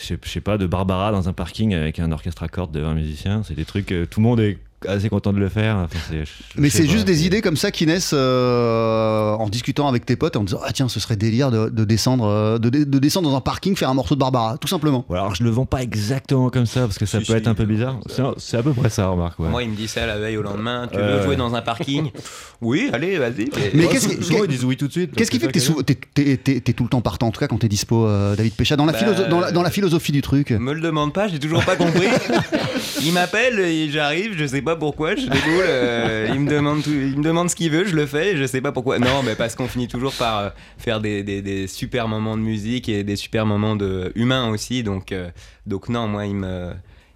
je 0.00 0.16
sais 0.24 0.40
pas, 0.40 0.58
de 0.58 0.66
Barbara 0.66 1.12
dans 1.12 1.28
un 1.28 1.32
parking 1.32 1.74
avec 1.74 1.98
un 1.98 2.12
orchestre 2.12 2.42
à 2.42 2.48
cordes 2.48 2.72
de 2.72 2.80
20 2.80 2.94
musiciens. 2.94 3.42
C'est 3.42 3.54
des 3.54 3.64
trucs, 3.64 3.92
euh, 3.92 4.06
tout 4.06 4.20
le 4.20 4.24
monde 4.24 4.40
est 4.40 4.58
assez 4.88 5.08
content 5.08 5.32
de 5.32 5.38
le 5.38 5.48
faire. 5.48 5.76
Enfin, 5.76 5.98
c'est- 6.08 6.20
je- 6.24 6.24
je 6.54 6.60
Mais 6.60 6.70
c'est 6.70 6.86
juste 6.86 7.04
des 7.06 7.26
idées 7.26 7.40
comme 7.42 7.56
ça 7.56 7.70
qui 7.70 7.86
naissent 7.86 8.12
euh, 8.14 9.32
en 9.34 9.48
discutant 9.48 9.88
avec 9.88 10.06
tes 10.06 10.16
potes, 10.16 10.36
en 10.36 10.44
disant 10.44 10.60
ah 10.64 10.72
tiens 10.72 10.88
ce 10.88 11.00
serait 11.00 11.16
délire 11.16 11.50
de, 11.50 11.68
de 11.68 11.84
descendre, 11.84 12.26
euh, 12.26 12.58
de, 12.58 12.68
de 12.70 12.98
descendre 12.98 13.28
dans 13.30 13.36
un 13.36 13.40
parking 13.40 13.76
faire 13.76 13.90
un 13.90 13.94
morceau 13.94 14.14
de 14.14 14.20
Barbara, 14.20 14.56
tout 14.58 14.68
simplement. 14.68 15.04
Ou 15.08 15.14
alors 15.14 15.34
je 15.34 15.42
le 15.44 15.50
vends 15.50 15.66
pas 15.66 15.82
exactement 15.82 16.50
comme 16.50 16.66
ça 16.66 16.80
parce 16.82 16.98
que 16.98 17.06
ça 17.06 17.20
Si, 17.20 17.26
peut 17.26 17.32
si, 17.32 17.38
être 17.38 17.48
un 17.48 17.54
peu 17.54 17.64
bizarre. 17.64 17.98
C'est 18.38 18.56
à 18.56 18.62
peu 18.62 18.72
près 18.72 18.90
ça, 18.90 19.06
remarque. 19.08 19.38
Ouais. 19.38 19.48
Moi, 19.48 19.62
il 19.62 19.70
me 19.70 19.76
dit 19.76 19.88
ça 19.88 20.06
la 20.06 20.18
veille 20.18 20.36
au 20.36 20.42
lendemain. 20.42 20.88
Tu 20.90 20.98
Euh. 20.98 21.18
veux 21.18 21.24
jouer 21.24 21.36
dans 21.36 21.54
un 21.54 21.62
parking 21.62 22.10
Oui, 22.60 22.90
allez, 22.92 23.18
vas-y. 23.18 23.48
Mais 23.74 23.86
qu'est-ce 23.86 24.08
qui- 24.08 24.22
souvent 24.22 24.44
ils 24.44 24.50
disent 24.50 24.64
oui 24.64 24.76
tout 24.76 24.86
de 24.86 24.92
suite. 24.92 25.14
Qu'est-ce 25.14 25.30
qui 25.30 25.38
fait 25.38 25.48
que 25.48 25.82
t'es, 25.82 26.36
t'es 26.60 26.72
tout 26.72 26.82
le 26.84 26.88
temps 26.90 27.00
partant, 27.00 27.28
en 27.28 27.30
tout 27.30 27.40
cas 27.40 27.46
quand 27.48 27.58
t'es 27.58 27.68
dispo, 27.68 28.06
euh, 28.06 28.36
David 28.36 28.54
Pécha, 28.54 28.76
dans 28.76 28.84
la, 28.86 28.92
Bah, 28.92 28.98
dans, 29.28 29.40
la, 29.40 29.52
dans 29.52 29.62
la 29.62 29.70
philosophie 29.70 30.12
du 30.12 30.20
truc 30.22 30.50
Me 30.50 30.72
le 30.74 30.80
demande 30.80 31.12
pas, 31.12 31.28
j'ai 31.28 31.38
toujours 31.38 31.64
pas 31.64 31.76
compris. 31.76 32.06
il 33.02 33.12
m'appelle 33.12 33.58
et 33.60 33.90
j'arrive, 33.90 34.34
je 34.36 34.46
sais 34.46 34.62
pas 34.62 34.69
pourquoi, 34.76 35.14
je 35.16 35.22
déboule. 35.22 35.64
euh, 35.66 36.28
il, 36.32 36.40
me 36.40 36.50
demande 36.50 36.82
tout- 36.82 36.90
il 36.90 37.16
me 37.18 37.22
demande 37.22 37.50
ce 37.50 37.56
qu'il 37.56 37.70
veut, 37.70 37.84
je 37.84 37.94
le 37.96 38.06
fais, 38.06 38.32
et 38.32 38.36
je 38.36 38.44
sais 38.46 38.60
pas 38.60 38.72
pourquoi. 38.72 38.98
Non, 38.98 39.22
mais 39.24 39.34
parce 39.34 39.54
qu'on 39.54 39.68
finit 39.68 39.88
toujours 39.88 40.12
par 40.14 40.38
euh, 40.38 40.48
faire 40.78 41.00
des, 41.00 41.22
des- 41.22 41.42
des 41.42 41.66
super 41.66 42.08
moments 42.08 42.36
de 42.36 42.42
musique 42.42 42.88
et 42.88 43.04
des 43.04 43.16
super 43.16 43.46
moments 43.46 43.76
de 43.76 44.12
humains 44.14 44.48
aussi. 44.50 44.82
Donc, 44.82 45.12
euh, 45.12 45.30
donc 45.66 45.88
non, 45.88 46.06
moi, 46.08 46.26
il 46.26 46.34
me. 46.34 46.70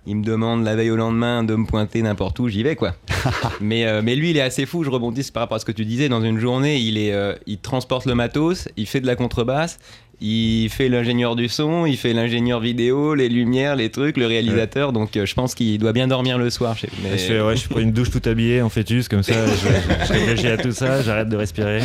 Il 0.06 0.16
me 0.16 0.23
demande 0.23 0.64
la 0.64 0.76
veille 0.76 0.90
au 0.90 0.96
lendemain 0.96 1.44
de 1.44 1.54
me 1.54 1.64
pointer 1.64 2.02
n'importe 2.02 2.38
où, 2.38 2.46
j'y 2.46 2.62
vais 2.62 2.76
quoi. 2.76 2.94
mais, 3.62 3.87
euh, 3.87 4.02
mais 4.04 4.14
lui, 4.16 4.32
il 4.32 4.37
est 4.37 4.42
assez 4.42 4.66
fou. 4.66 4.84
Je 4.84 4.90
rebondis 4.90 5.30
par 5.32 5.40
rapport 5.44 5.56
à 5.56 5.58
ce 5.58 5.64
que 5.64 5.73
tu 5.73 5.87
disais. 5.87 6.11
Dans 6.11 6.23
une 6.23 6.38
journée, 6.38 6.76
il, 6.76 6.99
est, 6.99 7.14
euh, 7.14 7.32
il 7.46 7.56
transporte 7.56 8.04
le 8.04 8.14
matos, 8.14 8.68
il 8.76 8.87
fait 8.87 9.00
de 9.00 9.06
la 9.06 9.16
contrebasse, 9.16 9.78
il 10.21 10.68
fait 10.71 10.88
l'ingénieur 10.88 11.37
du 11.37 11.49
son, 11.49 11.87
il 11.87 11.97
fait 11.97 12.12
l'ingénieur 12.12 12.61
vidéo, 12.61 13.14
les 13.14 13.28
lumières, 13.28 13.76
les 13.76 13.90
trucs, 13.90 14.16
le 14.16 14.26
réalisateur. 14.26 14.92
Donc 14.92 15.16
euh, 15.16 15.26
je 15.26 15.35
pense 15.35 15.54
qu'il 15.54 15.78
doit 15.78 15.92
bien 15.92 16.09
dormir 16.09 16.38
le 16.38 16.50
soir. 16.50 16.75
Je 16.76 16.83
sais- 16.83 16.88
mais- 17.02 17.12
Je 17.18 17.25
fais, 17.25 17.40
ouais, 17.40 17.56
je 17.56 17.68
prends 17.68 17.80
une 17.80 17.92
douche 17.92 18.11
tout 18.11 18.23
habillée 18.28 18.62
en 18.62 18.68
fœtus, 18.68 19.09
comme 19.09 19.23
ça, 19.23 19.33
je, 19.47 20.06
je 20.06 20.12
réfléchis 20.12 20.47
à 20.49 20.56
tout 20.56 20.73
ça, 20.73 21.02
j'arrête 21.02 21.28
de 21.28 21.37
respirer. 21.37 21.80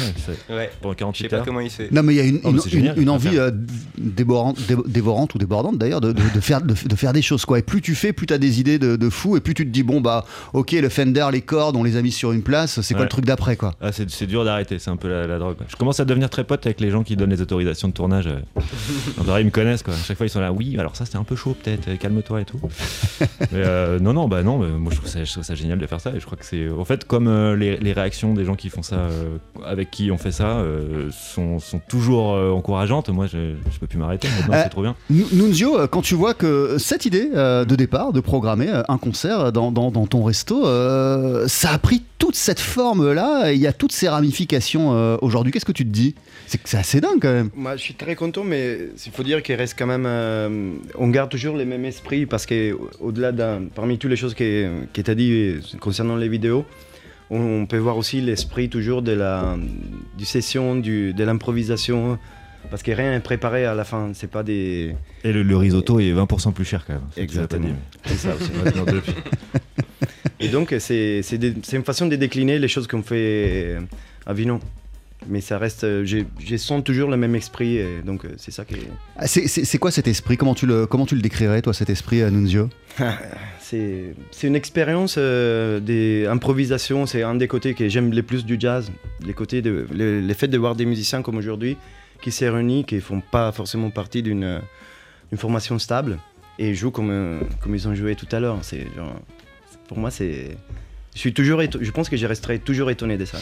Ouais. 0.50 0.70
Pendant 0.82 0.92
Je 0.94 0.98
sais 1.24 1.28
48 1.28 1.28
pas 1.30 1.36
heures. 1.38 1.46
comment 1.46 1.60
il 1.60 1.70
fait. 1.70 1.92
Non 1.92 2.04
mais 2.04 2.14
il 2.14 2.18
y 2.18 2.22
a 2.22 2.24
une, 2.24 2.40
Oh, 2.44 2.50
mais 2.50 2.52
une- 2.52 2.60
c'est 2.62 2.70
génial, 2.70 2.96
une- 2.98 3.04
une 3.04 3.10
à 3.10 3.14
envie 3.14 3.38
euh, 3.38 3.52
dévorante, 3.98 4.58
dé- 4.68 4.76
dévorante 4.88 5.36
ou 5.36 5.38
débordante 5.38 5.78
d'ailleurs 5.78 6.02
de, 6.02 6.12
de- 6.12 6.22
de 6.34 6.40
faire, 6.40 6.62
de, 6.62 6.74
de 6.74 6.96
faire 6.96 7.14
des 7.14 7.22
choses 7.22 7.46
quoi. 7.46 7.60
Et 7.60 7.62
plus 7.62 7.82
tu 7.82 7.96
fais, 7.96 8.14
plus 8.14 8.26
tu 8.28 8.34
as 8.34 8.38
des 8.38 8.60
idées 8.60 8.80
de, 8.80 8.96
de 8.96 9.10
fou 9.10 9.36
et 9.38 9.42
plus 9.42 9.54
tu 9.54 9.66
te 9.66 9.72
dis 9.72 9.84
bon 9.84 10.02
bah 10.02 10.26
ok 10.54 10.72
le 10.74 10.90
Fender, 10.90 11.28
les 11.32 11.42
cordes, 11.42 11.76
on 11.76 11.84
les 11.84 11.98
a 11.98 12.02
mis 12.02 12.12
sur 12.12 12.32
une 12.32 12.42
place, 12.44 12.82
c'est 12.82 12.94
quoi 12.94 13.04
le 13.04 13.10
truc 13.10 13.26
d'après 13.26 13.56
quoi? 13.56 13.76
Ah, 13.82 13.92
c'est 13.92 14.26
dur 14.28 14.44
d'arrêter, 14.46 14.80
c'est 14.80 14.90
un 14.90 14.98
peu 14.98 15.10
la, 15.10 15.28
la 15.28 15.40
drogue. 15.40 15.56
Je 15.68 15.76
commence 15.76 16.00
à 16.00 16.06
devenir 16.06 16.30
très 16.30 16.44
pote 16.44 16.66
avec 16.66 16.80
les 16.80 16.90
gens 16.92 17.04
qui 17.04 17.16
donnent 17.16 17.30
les 17.30 17.42
autorisations 17.42 17.88
de 17.88 17.94
tournage. 17.94 18.19
Euh. 18.28 18.40
En 19.20 19.24
vrai, 19.24 19.42
ils 19.42 19.46
me 19.46 19.52
connaissent 19.52 19.84
quoi. 19.84 19.94
À 19.94 19.98
chaque 19.98 20.18
fois, 20.18 20.26
ils 20.26 20.30
sont 20.30 20.40
là, 20.40 20.52
oui, 20.52 20.76
alors 20.80 20.96
ça 20.96 21.06
c'était 21.06 21.18
un 21.18 21.24
peu 21.24 21.36
chaud 21.36 21.56
peut-être, 21.62 21.88
euh, 21.88 21.96
calme-toi 21.98 22.42
et 22.42 22.46
tout. 22.46 22.60
mais 23.20 23.48
euh, 23.54 24.00
non, 24.00 24.14
non, 24.14 24.28
bah 24.28 24.44
non, 24.44 24.58
mais 24.60 24.68
moi 24.70 24.92
je 24.92 24.98
trouve, 24.98 25.10
ça, 25.10 25.24
je 25.24 25.32
trouve 25.32 25.44
ça 25.44 25.56
génial 25.56 25.80
de 25.80 25.88
faire 25.88 26.00
ça 26.02 26.12
et 26.16 26.20
je 26.20 26.26
crois 26.26 26.38
que 26.38 26.46
c'est. 26.46 26.70
En 26.70 26.86
fait, 26.86 27.06
comme 27.06 27.28
euh, 27.28 27.56
les, 27.56 27.78
les 27.78 27.94
réactions 27.94 28.34
des 28.34 28.46
gens 28.46 28.56
qui 28.56 28.70
font 28.70 28.84
ça, 28.84 28.96
euh, 28.96 29.38
avec 29.66 29.92
qui 29.92 30.12
on 30.12 30.18
fait 30.18 30.32
ça, 30.32 30.58
euh, 30.58 31.10
sont, 31.12 31.60
sont 31.60 31.80
toujours 31.88 32.34
euh, 32.34 32.52
encourageantes, 32.52 33.10
moi 33.10 33.28
je, 33.28 33.54
je 33.72 33.80
peux 33.80 33.88
plus 33.88 33.98
m'arrêter. 33.98 34.28
Euh, 34.50 34.54
c'est 34.64 34.70
trop 34.70 34.82
bien. 34.82 34.96
Nu- 35.10 35.26
Nunzio, 35.34 35.88
quand 35.88 36.02
tu 36.02 36.16
vois 36.16 36.34
que 36.34 36.78
cette 36.78 37.06
idée 37.06 37.30
euh, 37.36 37.66
de 37.66 37.76
départ, 37.76 38.14
de 38.14 38.20
programmer 38.20 38.68
un 38.88 38.98
concert 38.98 39.52
dans, 39.52 39.72
dans- 39.72 39.92
dans 39.92 40.06
ton 40.08 40.24
resto, 40.24 40.66
euh, 40.66 41.48
ça 41.48 41.72
a 41.72 41.78
pris 41.78 42.04
toute 42.18 42.36
cette 42.36 42.60
forme-là, 42.60 43.52
il 43.54 43.60
y 43.60 43.68
a 43.68 43.72
toutes 43.74 43.94
ces 43.94 44.10
ramifications 44.10 44.94
euh, 44.94 45.18
aujourd'hui, 45.22 45.52
qu'est-ce 45.54 45.66
que 45.66 45.72
tu 45.72 45.86
te 45.86 45.90
dis? 45.90 46.16
C'est 46.48 46.58
que 46.62 46.68
c'est 46.68 46.78
assez 46.78 47.00
dingue 47.00 47.20
quand 47.22 47.32
même. 47.32 47.50
moi, 47.56 47.78
je 47.78 47.82
suis 47.82 47.94
très 47.94 48.09
content, 48.16 48.44
mais 48.44 48.78
il 49.06 49.12
faut 49.12 49.24
dire 49.24 49.42
qu'il 49.44 49.56
reste 49.56 49.76
quand 49.78 49.88
même. 49.88 50.06
euh, 50.08 50.74
on 50.96 51.08
garde 51.10 51.30
toujours 51.30 51.56
les 51.58 51.66
mêmes 51.66 51.86
esprits 51.86 52.26
parce 52.26 52.46
que 52.46 52.76
au-delà 53.00 53.32
d'un, 53.32 53.64
parmi 53.74 53.98
toutes 53.98 54.12
les 54.12 54.16
choses 54.18 54.34
que, 54.34 54.70
que 54.94 55.02
tu 55.02 55.12
as 55.12 55.16
dit 55.16 55.32
euh, 55.32 55.60
concernant 55.80 56.16
les 56.16 56.30
vidéos, 56.30 56.66
on, 57.30 57.40
on 57.40 57.66
peut 57.66 57.78
voir 57.78 57.98
aussi 57.98 58.22
l'esprit 58.22 58.70
toujours 58.70 59.02
de 59.02 59.12
la 59.12 59.58
du 60.18 60.26
session, 60.26 60.76
du, 60.76 61.14
de 61.14 61.24
l'improvisation, 61.24 62.18
parce 62.70 62.84
que 62.84 62.92
rien 62.92 63.12
n'est 63.12 63.20
préparé 63.20 63.66
à 63.66 63.74
la 63.76 63.84
fin. 63.84 64.12
C'est 64.14 64.30
pas 64.30 64.44
des. 64.44 64.96
Et 65.24 65.32
le, 65.32 65.44
le 65.44 65.58
risotto 65.58 66.00
est 66.00 66.12
20% 66.12 66.54
plus 66.54 66.66
cher 66.66 66.86
quand 66.86 66.94
même. 66.94 67.04
Exactement. 67.18 67.70
C'est 68.06 68.16
ça 68.16 68.36
aussi. 68.36 68.52
Et 70.42 70.48
donc, 70.48 70.74
c'est 70.80 71.22
une 71.74 71.84
façon 71.84 72.06
de 72.08 72.16
décliner 72.16 72.60
les 72.60 72.68
choses 72.70 72.88
qu'on 72.88 73.04
fait 73.04 73.76
à 74.26 74.34
Vinon. 74.34 74.60
Mais 75.32 75.42
ça 75.42 75.58
reste. 75.60 75.84
euh, 75.84 76.04
j'ai- 76.04 76.58
sens 76.58 76.84
toujours 76.84 77.10
le 77.10 77.16
même 77.18 77.36
esprit, 77.36 77.78
et 77.78 78.02
donc 78.04 78.26
euh, 78.26 78.30
c'est 78.38 78.52
ça 78.52 78.66
qui 78.66 78.74
est. 78.74 78.88
Ah, 79.16 79.28
C'est 79.28 79.48
c'est- 79.48 79.64
c'est 79.64 79.78
quoi 79.78 79.92
cet 79.92 80.08
esprit? 80.08 80.36
Comment 80.38 80.56
tu, 80.56 80.66
le, 80.66 80.88
comment 80.88 81.06
tu 81.06 81.14
le 81.16 81.22
décrirais, 81.22 81.62
toi, 81.62 81.74
cet 81.74 81.90
esprit, 81.90 82.22
Nunzio? 82.32 82.70
C'est 83.62 84.16
c'est 84.32 84.48
une 84.48 84.56
expérience 84.56 85.16
euh, 85.20 85.80
des 85.80 86.26
improvisations. 86.26 87.06
C'est 87.06 87.22
un 87.24 87.36
des 87.36 87.48
côtés 87.48 87.74
que 87.76 87.88
j'aime 87.88 88.12
les 88.12 88.24
plus 88.24 88.44
du 88.46 88.58
jazz. 88.60 88.92
Les 89.26 89.34
côtés 89.34 89.62
de, 89.62 89.86
le, 89.94 90.22
le 90.22 90.34
fait 90.34 90.48
de 90.48 90.58
voir 90.58 90.76
des 90.76 90.86
musiciens 90.86 91.22
comme 91.22 91.38
aujourd'hui 91.38 91.78
qui 92.22 92.32
se 92.32 92.46
réunissent, 92.46 92.86
qui 92.88 93.00
font 93.00 93.22
pas 93.22 93.52
forcément 93.52 93.92
partie 93.92 94.24
d'une 94.24 94.44
euh, 94.44 94.60
une 95.32 95.38
formation 95.38 95.78
stable 95.78 96.18
et 96.58 96.74
jouent 96.74 96.90
comme, 96.92 97.12
euh, 97.12 97.40
comme 97.62 97.76
ils 97.76 97.88
ont 97.88 97.94
joué 97.94 98.16
tout 98.16 98.28
à 98.32 98.40
l'heure. 98.40 98.58
C'est 98.64 98.88
genre- 98.96 99.22
pour 99.88 100.00
moi, 100.00 100.10
c'est 100.10 100.58
je 101.16 101.20
suis 101.20 101.34
toujours, 101.34 101.62
je 101.62 101.92
pense 101.92 102.08
que 102.08 102.18
je 102.18 102.26
resterai 102.26 102.60
toujours 102.60 102.92
étonné 102.92 103.18
de 103.18 103.26
ça. 103.26 103.38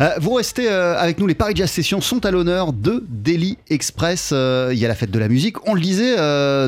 Euh, 0.00 0.10
vous 0.20 0.34
restez 0.34 0.68
euh, 0.68 0.98
avec 0.98 1.18
nous, 1.18 1.26
les 1.26 1.34
Paris 1.34 1.54
Jazz 1.54 1.70
Sessions 1.70 2.00
sont 2.00 2.26
à 2.26 2.30
l'honneur 2.30 2.72
de 2.72 3.04
Daily 3.08 3.58
Express. 3.70 4.30
Euh, 4.32 4.70
Il 4.72 4.78
y 4.78 4.84
a 4.84 4.88
la 4.88 4.94
fête 4.94 5.10
de 5.10 5.18
la 5.18 5.28
musique. 5.28 5.56
On 5.68 5.74
le 5.74 5.80
disait, 5.80 6.16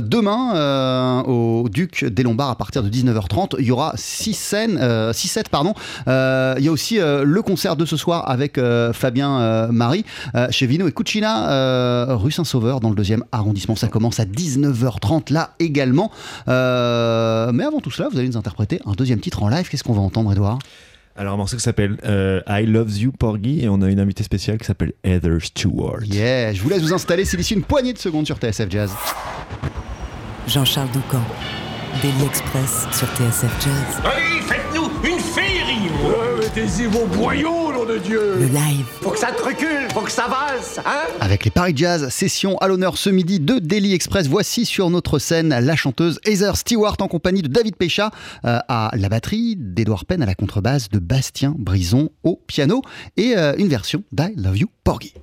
demain, 0.00 1.23
au 1.26 1.68
Duc 1.68 2.04
des 2.04 2.23
Lombards, 2.23 2.50
à 2.50 2.56
partir 2.56 2.82
de 2.82 2.88
19h30, 2.88 3.56
il 3.58 3.66
y 3.66 3.70
aura 3.73 3.92
6 3.96 4.34
scènes, 4.34 5.12
6 5.12 5.28
sets, 5.28 5.42
pardon. 5.50 5.75
Il 6.06 6.64
y 6.64 6.68
a 6.68 6.73
aussi 6.73 6.99
le 6.99 7.42
concert 7.42 7.76
de 7.76 7.84
ce 7.84 7.96
soir 7.96 8.28
avec 8.30 8.58
Fabien 8.92 9.68
Marie 9.73 10.04
chez 10.50 10.66
Vino 10.66 10.87
et 10.87 10.92
Cucina, 10.92 12.14
rue 12.14 12.32
Saint-Sauveur, 12.32 12.80
dans 12.80 12.90
le 12.90 12.96
deuxième 12.96 13.25
arrondissement. 13.32 13.76
Ça 13.76 13.88
commence 13.88 14.20
à 14.20 14.25
19h30 14.25 15.32
là 15.32 15.50
également. 15.58 16.11
Mais 16.46 16.52
avant 17.64 17.80
tout 17.82 17.90
cela, 17.90 18.08
vous 18.11 18.18
allez 18.18 18.28
nous 18.28 18.37
interpréter 18.37 18.80
un 18.87 18.92
deuxième 18.92 19.20
titre 19.20 19.42
en 19.42 19.49
live. 19.49 19.68
Qu'est-ce 19.68 19.85
qu'on 19.85 19.94
va 19.94 20.02
entendre, 20.02 20.33
Edouard? 20.33 20.43
Alors, 21.16 21.35
un 21.35 21.37
morceau 21.37 21.57
qui 21.57 21.62
s'appelle 21.62 21.96
euh, 22.04 22.40
I 22.48 22.66
Love 22.66 22.98
You 22.98 23.12
Porgy 23.12 23.62
et 23.62 23.68
on 23.68 23.80
a 23.83 23.88
une 23.88 24.00
invitée 24.00 24.24
spéciale 24.24 24.59
qui 24.59 24.64
s'appelle 24.64 24.92
Heather 25.04 25.40
Stewart. 25.40 26.02
Yeah, 26.07 26.52
je 26.52 26.61
vous 26.61 26.68
laisse 26.68 26.83
vous 26.83 26.92
installer, 26.92 27.24
c'est 27.24 27.37
d'ici 27.37 27.54
une 27.54 27.62
poignée 27.62 27.92
de 27.92 27.98
secondes 27.98 28.26
sur 28.26 28.37
TSF 28.37 28.68
Jazz. 28.68 28.90
Jean-Charles 30.48 30.90
Doucan, 30.90 31.22
Daily 32.02 32.24
Express 32.24 32.87
sur 32.92 33.07
TSF 33.16 33.64
Jazz. 33.64 34.02
Allez, 34.04 34.63
une 35.07 35.19
féerie 35.19 35.90
Mettez-y 36.40 36.87
vos 36.87 37.07
boyaux, 37.07 37.73
nom 37.73 37.85
de 37.85 37.99
Dieu 37.99 38.37
Le 38.38 38.47
live. 38.47 38.87
Faut 39.01 39.11
que 39.11 39.19
ça 39.19 39.33
te 39.33 39.43
recule, 39.43 39.88
faut 39.93 40.01
que 40.01 40.11
ça 40.11 40.27
valse, 40.29 40.79
hein 40.85 41.03
Avec 41.21 41.45
les 41.45 41.51
Paris 41.51 41.73
Jazz, 41.75 42.09
session 42.09 42.57
à 42.59 42.69
l'honneur 42.69 42.97
ce 42.97 43.11
midi 43.11 43.40
de 43.40 43.59
Daily 43.59 43.93
Express. 43.93 44.29
Voici 44.29 44.64
sur 44.64 44.90
notre 44.90 45.19
scène 45.19 45.49
la 45.49 45.77
chanteuse 45.77 46.21
Heather 46.25 46.57
Stewart 46.57 46.97
en 47.01 47.09
compagnie 47.09 47.43
de 47.43 47.49
David 47.49 47.77
Pécha 47.77 48.11
euh, 48.45 48.59
à 48.69 48.90
la 48.95 49.09
batterie, 49.09 49.57
d'Edouard 49.59 50.05
Penn 50.05 50.23
à 50.23 50.27
la 50.27 50.35
contrebasse, 50.35 50.88
de 50.88 50.99
Bastien 50.99 51.55
Brison 51.59 52.11
au 52.23 52.40
piano 52.47 52.83
et 53.17 53.37
euh, 53.37 53.55
une 53.59 53.69
version 53.69 54.03
d'I 54.12 54.35
Love 54.37 54.59
You 54.59 54.69
Porgy. 54.85 55.14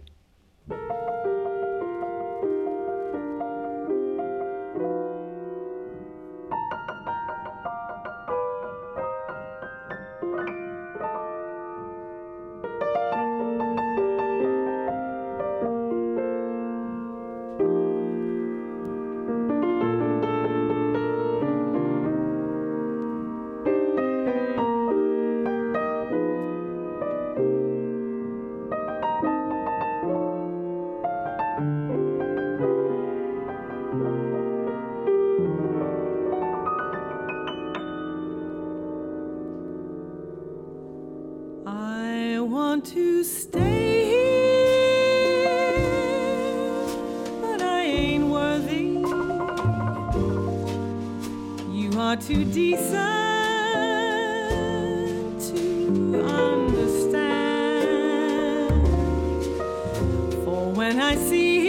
I 61.11 61.15
see 61.15 61.60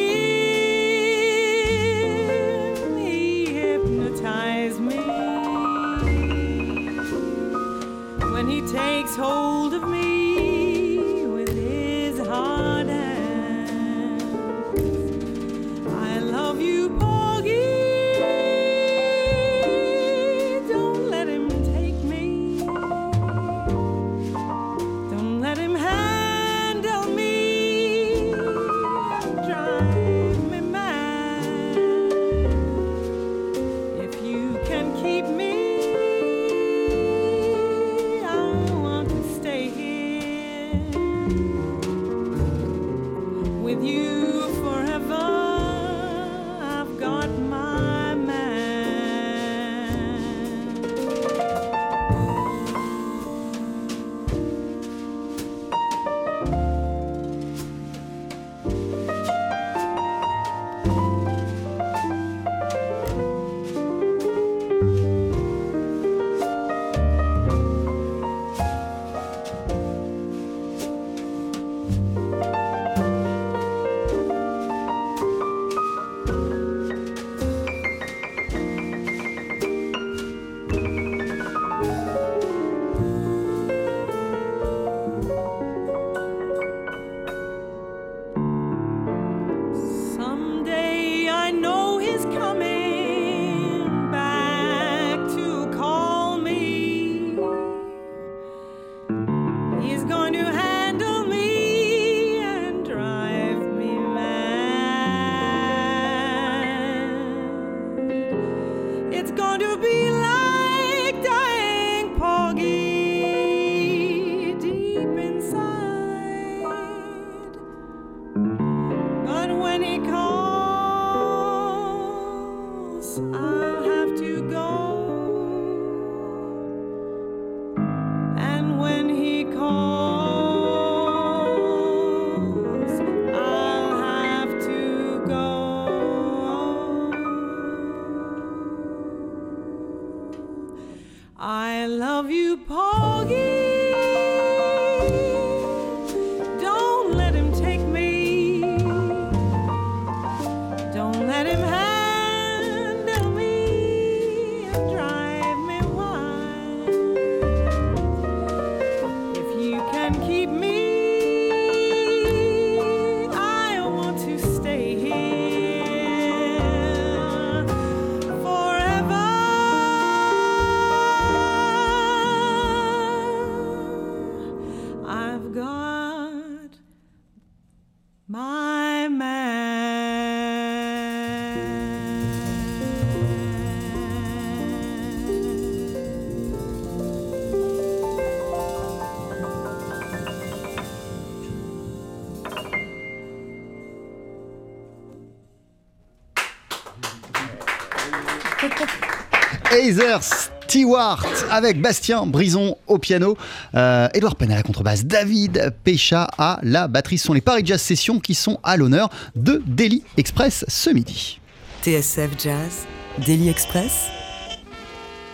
Heather 199.83 200.21
Stewart 200.23 201.27
avec 201.51 201.81
Bastien 201.83 202.25
Brison 202.25 202.77
au 202.87 202.99
piano, 202.99 203.37
euh, 203.75 204.07
Edouard 204.15 204.37
Penn 204.37 204.53
à 204.53 204.55
la 204.55 204.63
contrebasse, 204.63 205.05
David 205.05 205.75
Pécha 205.83 206.29
à 206.39 206.61
la 206.63 206.87
batterie. 206.87 207.19
Ce 207.19 207.27
sont 207.27 207.33
les 207.33 207.41
Paris 207.41 207.63
Jazz 207.65 207.83
Sessions 207.83 208.21
qui 208.21 208.35
sont 208.35 208.61
à 208.63 208.77
l'honneur 208.77 209.11
de 209.35 209.61
Daily 209.67 210.05
Express 210.17 210.65
ce 210.69 210.91
midi. 210.91 211.41
TSF 211.83 212.31
Jazz, 212.39 212.87
Daily 213.27 213.49
Express, 213.49 214.07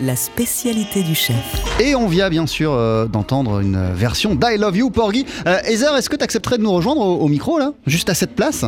la 0.01 0.17
spécialité 0.17 1.03
du 1.03 1.15
chef. 1.15 1.37
Et 1.79 1.95
on 1.95 2.09
vient 2.09 2.31
bien 2.31 2.47
sûr 2.47 2.73
euh, 2.73 3.05
d'entendre 3.05 3.61
une 3.61 3.93
version 3.93 4.35
d'I 4.35 4.57
Love 4.57 4.79
You 4.79 4.89
Porgy. 4.89 5.27
Euh, 5.47 5.59
Heather, 5.67 5.95
est-ce 5.99 6.09
que 6.09 6.17
tu 6.17 6.25
accepterais 6.25 6.57
de 6.57 6.63
nous 6.63 6.73
rejoindre 6.73 7.03
au, 7.03 7.17
au 7.19 7.29
micro 7.29 7.59
là, 7.59 7.73
juste 7.87 8.09
à 8.09 8.15
cette 8.15 8.35
place? 8.35 8.65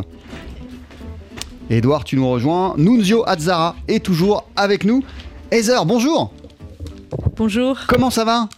Edouard, 1.70 2.04
tu 2.04 2.16
nous 2.16 2.28
rejoins. 2.28 2.74
Nunzio 2.76 3.22
Azzara 3.26 3.76
est 3.88 4.04
toujours 4.04 4.44
avec 4.56 4.84
nous. 4.84 5.02
Heather, 5.50 5.84
bonjour. 5.84 6.32
Bonjour. 7.36 7.78
Comment 7.88 8.10
ça 8.10 8.24
va 8.24 8.48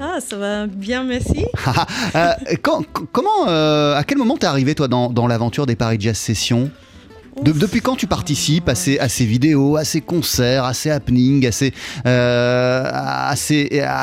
Ah, 0.00 0.18
ça 0.20 0.36
va 0.36 0.66
bien, 0.66 1.04
merci. 1.04 1.44
Euh, 2.14 2.32
quand- 2.62 2.82
Comment, 3.12 3.48
euh, 3.48 3.94
à 3.94 4.04
quel 4.04 4.16
moment 4.18 4.36
t'es 4.36 4.46
arrivé 4.46 4.74
toi 4.74 4.88
dans, 4.88 5.10
dans 5.10 5.26
l'aventure 5.26 5.66
des 5.66 5.76
Paris 5.76 5.96
Jazz 6.00 6.16
Sessions? 6.16 6.70
De- 7.42 7.52
depuis 7.52 7.80
quand 7.82 7.96
tu 7.96 8.06
participes 8.06 8.68
à 8.68 8.74
ces, 8.74 8.98
vidéos, 9.24 9.76
à 9.76 9.84
ces 9.84 10.00
concerts, 10.00 10.64
à 10.64 10.72
ces 10.72 10.90
happenings, 10.90 11.46
à, 11.46 11.50
euh, 12.08 13.32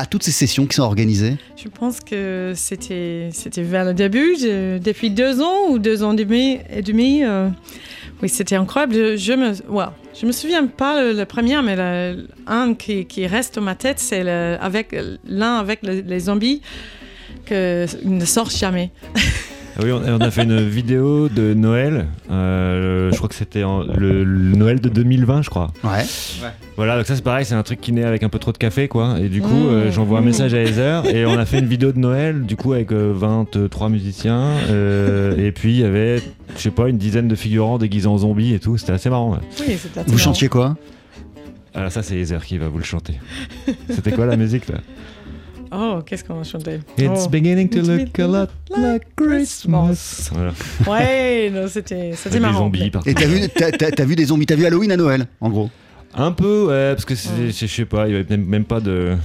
toutes 0.10 0.24
ces 0.24 0.32
sessions 0.32 0.67
qui 0.67 0.76
sont 0.76 0.84
organisées? 0.84 1.38
Je 1.56 1.67
pense 1.67 2.00
que 2.00 2.54
c'était 2.56 3.30
vers 3.58 3.86
le 3.86 3.93
début, 3.93 4.36
depuis 4.38 5.10
deux 5.10 5.41
ans 5.41 5.69
ou 5.69 5.80
deux 5.80 6.04
ans 6.04 6.15
et 6.15 6.26
demi. 6.82 7.24
Euh, 7.24 7.50
oui, 8.22 8.30
c'était 8.30 8.56
incroyable. 8.56 8.93
Je, 8.93 9.17
je 9.17 10.26
me, 10.26 10.32
souviens 10.32 10.67
pas 10.67 11.02
le, 11.12 11.24
premier, 11.26 11.62
mais 11.63 11.76
le, 11.76 12.28
un 12.46 12.76
qui, 12.76 13.26
reste 13.26 13.56
dans 13.56 13.62
ma 13.62 13.76
tête, 13.76 14.00
c'est 14.00 14.24
l'un 14.24 14.60
avec 14.60 15.82
le- 15.84 16.02
les 16.02 16.19
zombies 16.19 16.62
que 17.46 17.86
ne 18.06 18.26
sort 18.26 18.50
jamais. 18.52 18.91
Ah 19.76 19.82
Oui, 19.84 19.92
on, 19.92 20.02
on 20.04 20.20
a 20.22 20.30
fait 20.32 20.44
une 20.44 20.60
vidéo 20.68 21.30
de 21.30 21.54
Noël. 21.56 22.06
euh, 22.30 23.12
je 23.12 23.18
crois 23.18 23.28
que 23.28 23.34
c'était 23.36 23.64
en- 23.64 23.82
le, 23.84 24.24
le 24.24 24.56
Noël 24.56 24.80
de 24.80 24.88
2020, 24.90 25.42
je 25.42 25.50
crois. 25.50 25.72
Ouais. 25.84 26.04
Voilà, 26.78 26.98
donc 26.98 27.08
ça 27.08 27.16
c'est 27.16 27.24
pareil, 27.24 27.44
c'est 27.46 27.56
un 27.56 27.64
truc 27.64 27.82
qui 27.82 27.92
naît 27.92 28.04
avec 28.04 28.22
un 28.24 28.30
peu 28.30 28.38
trop 28.40 28.52
de 28.52 28.58
café, 28.58 28.88
quoi. 28.88 29.20
Et 29.20 29.30
du 29.30 29.42
coup, 29.42 29.50
Mmh. 29.50 29.70
euh, 29.70 29.92
j'envoie 29.92 30.20
un 30.20 30.22
Mmh. 30.22 30.26
message 30.26 30.54
à 30.54 30.62
Heather 30.62 31.06
et 31.16 31.26
on 31.26 31.34
a 31.40 31.46
fait 31.46 31.60
une 31.60 31.66
vidéo 31.66 31.92
de 31.92 31.98
Noël, 32.00 32.44
du 32.44 32.56
coup, 32.56 32.74
avec 32.74 32.92
euh, 32.92 33.12
23 33.16 33.90
musiciens. 33.90 34.48
euh, 34.70 35.38
et 35.44 35.52
puis 35.52 35.72
il 35.74 35.80
y 35.80 35.84
avait, 35.86 36.18
je 36.56 36.62
sais 36.62 36.70
pas, 36.72 36.88
une 36.88 36.98
dizaine 36.98 37.28
de 37.28 37.36
figurants 37.36 37.78
déguisés 37.80 38.08
en 38.08 38.18
zombies 38.20 38.54
et 38.54 38.60
tout. 38.60 38.78
C'était 38.78 38.94
assez 38.94 39.10
marrant. 39.10 39.32
ouais. 39.34 39.40
Oui, 39.68 39.76
c'était 39.78 40.00
assez 40.02 40.06
Vous 40.10 40.18
marrant. 40.18 40.18
chantiez 40.24 40.50
quoi? 40.50 40.78
Alors 41.76 41.92
ça, 41.92 42.04
c'est 42.04 42.16
Heather 42.16 42.46
qui 42.46 42.60
va 42.60 42.68
vous 42.68 42.78
le 42.78 42.84
chanter. 42.84 43.16
C'était 43.90 44.12
quoi 44.12 44.28
la 44.28 44.38
musique 44.38 44.68
là? 44.70 44.76
Oh, 45.76 46.00
qu'est-ce 46.06 46.24
qu'on 46.24 46.40
a 46.40 46.44
chanté 46.44 46.80
It's 46.98 47.24
Oh. 47.26 47.30
beginning 47.30 47.68
to 47.70 47.80
It's 47.80 47.88
look 47.88 48.20
a 48.20 48.28
lot 48.28 48.48
like 48.78 49.04
Christmas. 49.16 50.30
Voilà. 50.32 50.52
Ouais, 50.88 51.50
non, 51.54 51.68
c'était 51.68 52.12
c'était 52.16 52.28
Avec 52.30 52.34
des 52.34 52.40
marrant. 52.40 52.60
zombies 52.66 52.90
partout. 52.90 53.10
Et 53.10 53.14
t'as 53.14 53.26
vu, 53.26 53.42
t'as- 53.50 53.72
t'as- 53.72 53.92
t'as 53.92 54.06
vu 54.06 54.16
des 54.16 54.26
zombies, 54.26 54.46
t'as 54.46 54.56
vu 54.56 54.66
Halloween 54.66 54.92
à 54.92 54.98
Noël, 54.98 55.26
en 55.42 55.50
gros? 55.50 55.70
Un 56.16 56.32
peu, 56.32 56.68
ouais, 56.68 56.94
parce 56.94 57.06
que 57.06 57.16
c'est- 57.16 57.52
c'est- 57.52 57.68
je 57.68 57.74
sais 57.74 57.86
pas, 57.86 58.08
il 58.08 58.14
y 58.14 58.16
avait 58.16 58.26
même, 58.30 58.46
même 58.46 58.66
pas 58.66 58.80
de, 58.80 59.16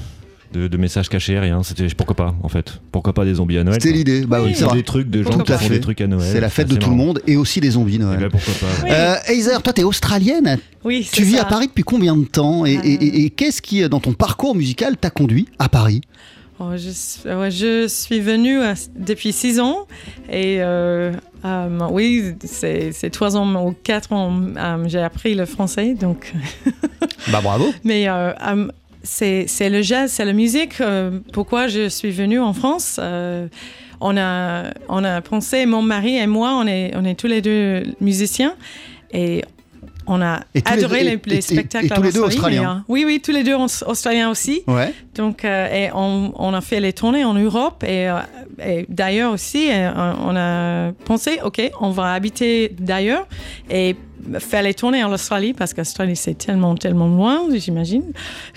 de, 0.54 0.68
de 0.68 0.76
messages 0.78 1.10
cachés, 1.10 1.38
rien. 1.38 1.62
C'était 1.62 1.86
pourquoi 1.94 2.16
pas, 2.16 2.34
en 2.42 2.48
fait? 2.48 2.80
Pourquoi 2.90 3.12
pas 3.12 3.26
des 3.26 3.34
zombies 3.34 3.58
à 3.58 3.64
Noël? 3.64 3.78
C'était 3.82 3.94
l'idée. 3.94 4.24
Bah 4.24 4.40
oui, 4.42 4.52
C'est 4.54 4.72
des 4.72 4.82
trucs 4.82 5.10
de 5.10 5.22
gens 5.22 5.36
qui 5.38 5.52
font 5.52 5.68
des 5.68 5.80
trucs 5.80 6.00
à 6.00 6.06
Noël. 6.06 6.26
C'est 6.32 6.40
la 6.40 6.48
fête 6.48 6.68
de 6.68 6.76
tout 6.76 6.88
le 6.88 6.96
marrant. 6.96 7.08
monde 7.08 7.22
et 7.26 7.36
aussi 7.36 7.60
des 7.60 7.72
zombies 7.72 7.98
Noël. 7.98 8.16
Eh 8.18 8.22
ben, 8.22 8.30
pourquoi 8.30 8.54
pas. 8.54 8.84
Oui. 8.84 8.90
Euh, 8.90 9.16
Heather, 9.28 9.62
toi 9.62 9.72
t'es 9.74 9.82
australienne. 9.84 10.58
Oui, 10.84 11.06
Tu 11.12 11.24
vis 11.24 11.34
ça. 11.34 11.42
à 11.42 11.44
Paris 11.44 11.66
depuis 11.66 11.84
combien 11.84 12.16
de 12.16 12.24
temps? 12.24 12.64
Et, 12.64 12.72
et- 12.72 12.92
et- 13.04 13.24
et 13.26 13.30
qu'est-ce 13.30 13.60
qui, 13.60 13.86
dans 13.90 14.00
ton 14.00 14.14
parcours 14.14 14.54
musical, 14.54 14.96
t'a 14.96 15.10
conduit 15.10 15.46
à 15.58 15.68
Paris? 15.68 16.00
Je, 16.76 16.90
suis- 16.90 17.28
ouais, 17.30 17.50
je 17.50 17.86
suis 17.86 18.20
venue 18.20 18.60
euh, 18.60 18.74
depuis 18.96 19.32
six 19.32 19.60
ans 19.60 19.86
et 20.30 20.56
euh, 20.60 21.12
euh, 21.44 21.86
oui, 21.90 22.34
c'est 22.44 23.10
trois 23.10 23.36
ans 23.36 23.66
ou 23.66 23.72
quatre 23.84 24.12
ans 24.12 24.32
euh, 24.56 24.84
j'ai 24.88 25.00
appris 25.00 25.34
le 25.34 25.46
français 25.46 25.94
donc. 25.94 26.32
Bah 27.32 27.40
bravo. 27.42 27.66
Mais 27.84 28.08
euh, 28.08 28.32
euh, 28.32 28.68
c'est 29.02 29.46
le 29.68 29.82
jazz, 29.82 30.10
c'est 30.10 30.24
la 30.24 30.32
musique. 30.32 30.82
pourquoi 31.32 31.66
je 31.68 31.88
suis 31.88 32.10
venue 32.10 32.40
en 32.40 32.52
France 32.52 32.98
on 34.00 34.16
a 34.16 34.64
on 34.88 35.02
a 35.04 35.20
pensé, 35.20 35.66
mon 35.66 35.82
mari 35.82 36.16
et 36.16 36.26
moi, 36.26 36.52
on 36.54 36.66
est 36.66 36.92
on 36.94 37.04
est 37.04 37.16
tous 37.18 37.26
les 37.26 37.42
deux 37.42 37.82
musiciens 38.00 38.54
et 39.12 39.42
on 40.08 40.20
a 40.22 40.40
Et 40.54 40.62
adoré 40.64 41.00
deux- 41.00 41.04
les, 41.04 41.12
et- 41.12 41.20
les 41.26 41.34
et- 41.34 41.38
et 41.38 41.40
spectacles 41.42 41.88
tous 41.88 41.94
en 42.00 42.02
les 42.02 42.12
deux 42.12 42.20
Australie, 42.22 42.58
australiens. 42.58 42.84
oui, 42.88 43.04
oui, 43.06 43.20
tous 43.22 43.30
les 43.32 43.44
deux 43.44 43.54
aus- 43.54 43.84
australiens 43.86 44.30
aussi. 44.30 44.62
Ouais. 44.66 44.92
Donc, 45.14 45.44
euh, 45.44 45.68
et 45.72 45.90
on, 45.94 46.32
on 46.36 46.54
a 46.54 46.60
fait 46.60 46.80
les 46.80 46.92
tournées 46.92 47.24
en 47.24 47.34
Europe 47.34 47.84
et, 47.84 48.08
euh, 48.08 48.18
et 48.64 48.86
d'ailleurs 48.88 49.32
aussi, 49.32 49.68
euh, 49.70 49.90
on 50.24 50.34
a 50.36 50.92
pensé, 51.04 51.38
OK, 51.44 51.60
on 51.80 51.90
va 51.90 52.12
habiter 52.12 52.74
d'ailleurs 52.78 53.26
et 53.70 53.94
faire 54.40 54.62
les 54.62 54.74
tournées 54.74 55.04
en 55.04 55.12
Australie 55.12 55.52
parce 55.54 55.72
qu'Australie, 55.74 56.16
c'est 56.16 56.34
tellement, 56.36 56.74
tellement 56.74 57.06
loin, 57.08 57.42
j'imagine, 57.54 58.04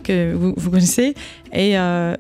que 0.04 0.34
vous, 0.34 0.54
vous 0.58 0.72
connaissez. 0.72 1.14
Et 1.54 1.78
euh, 1.78 2.16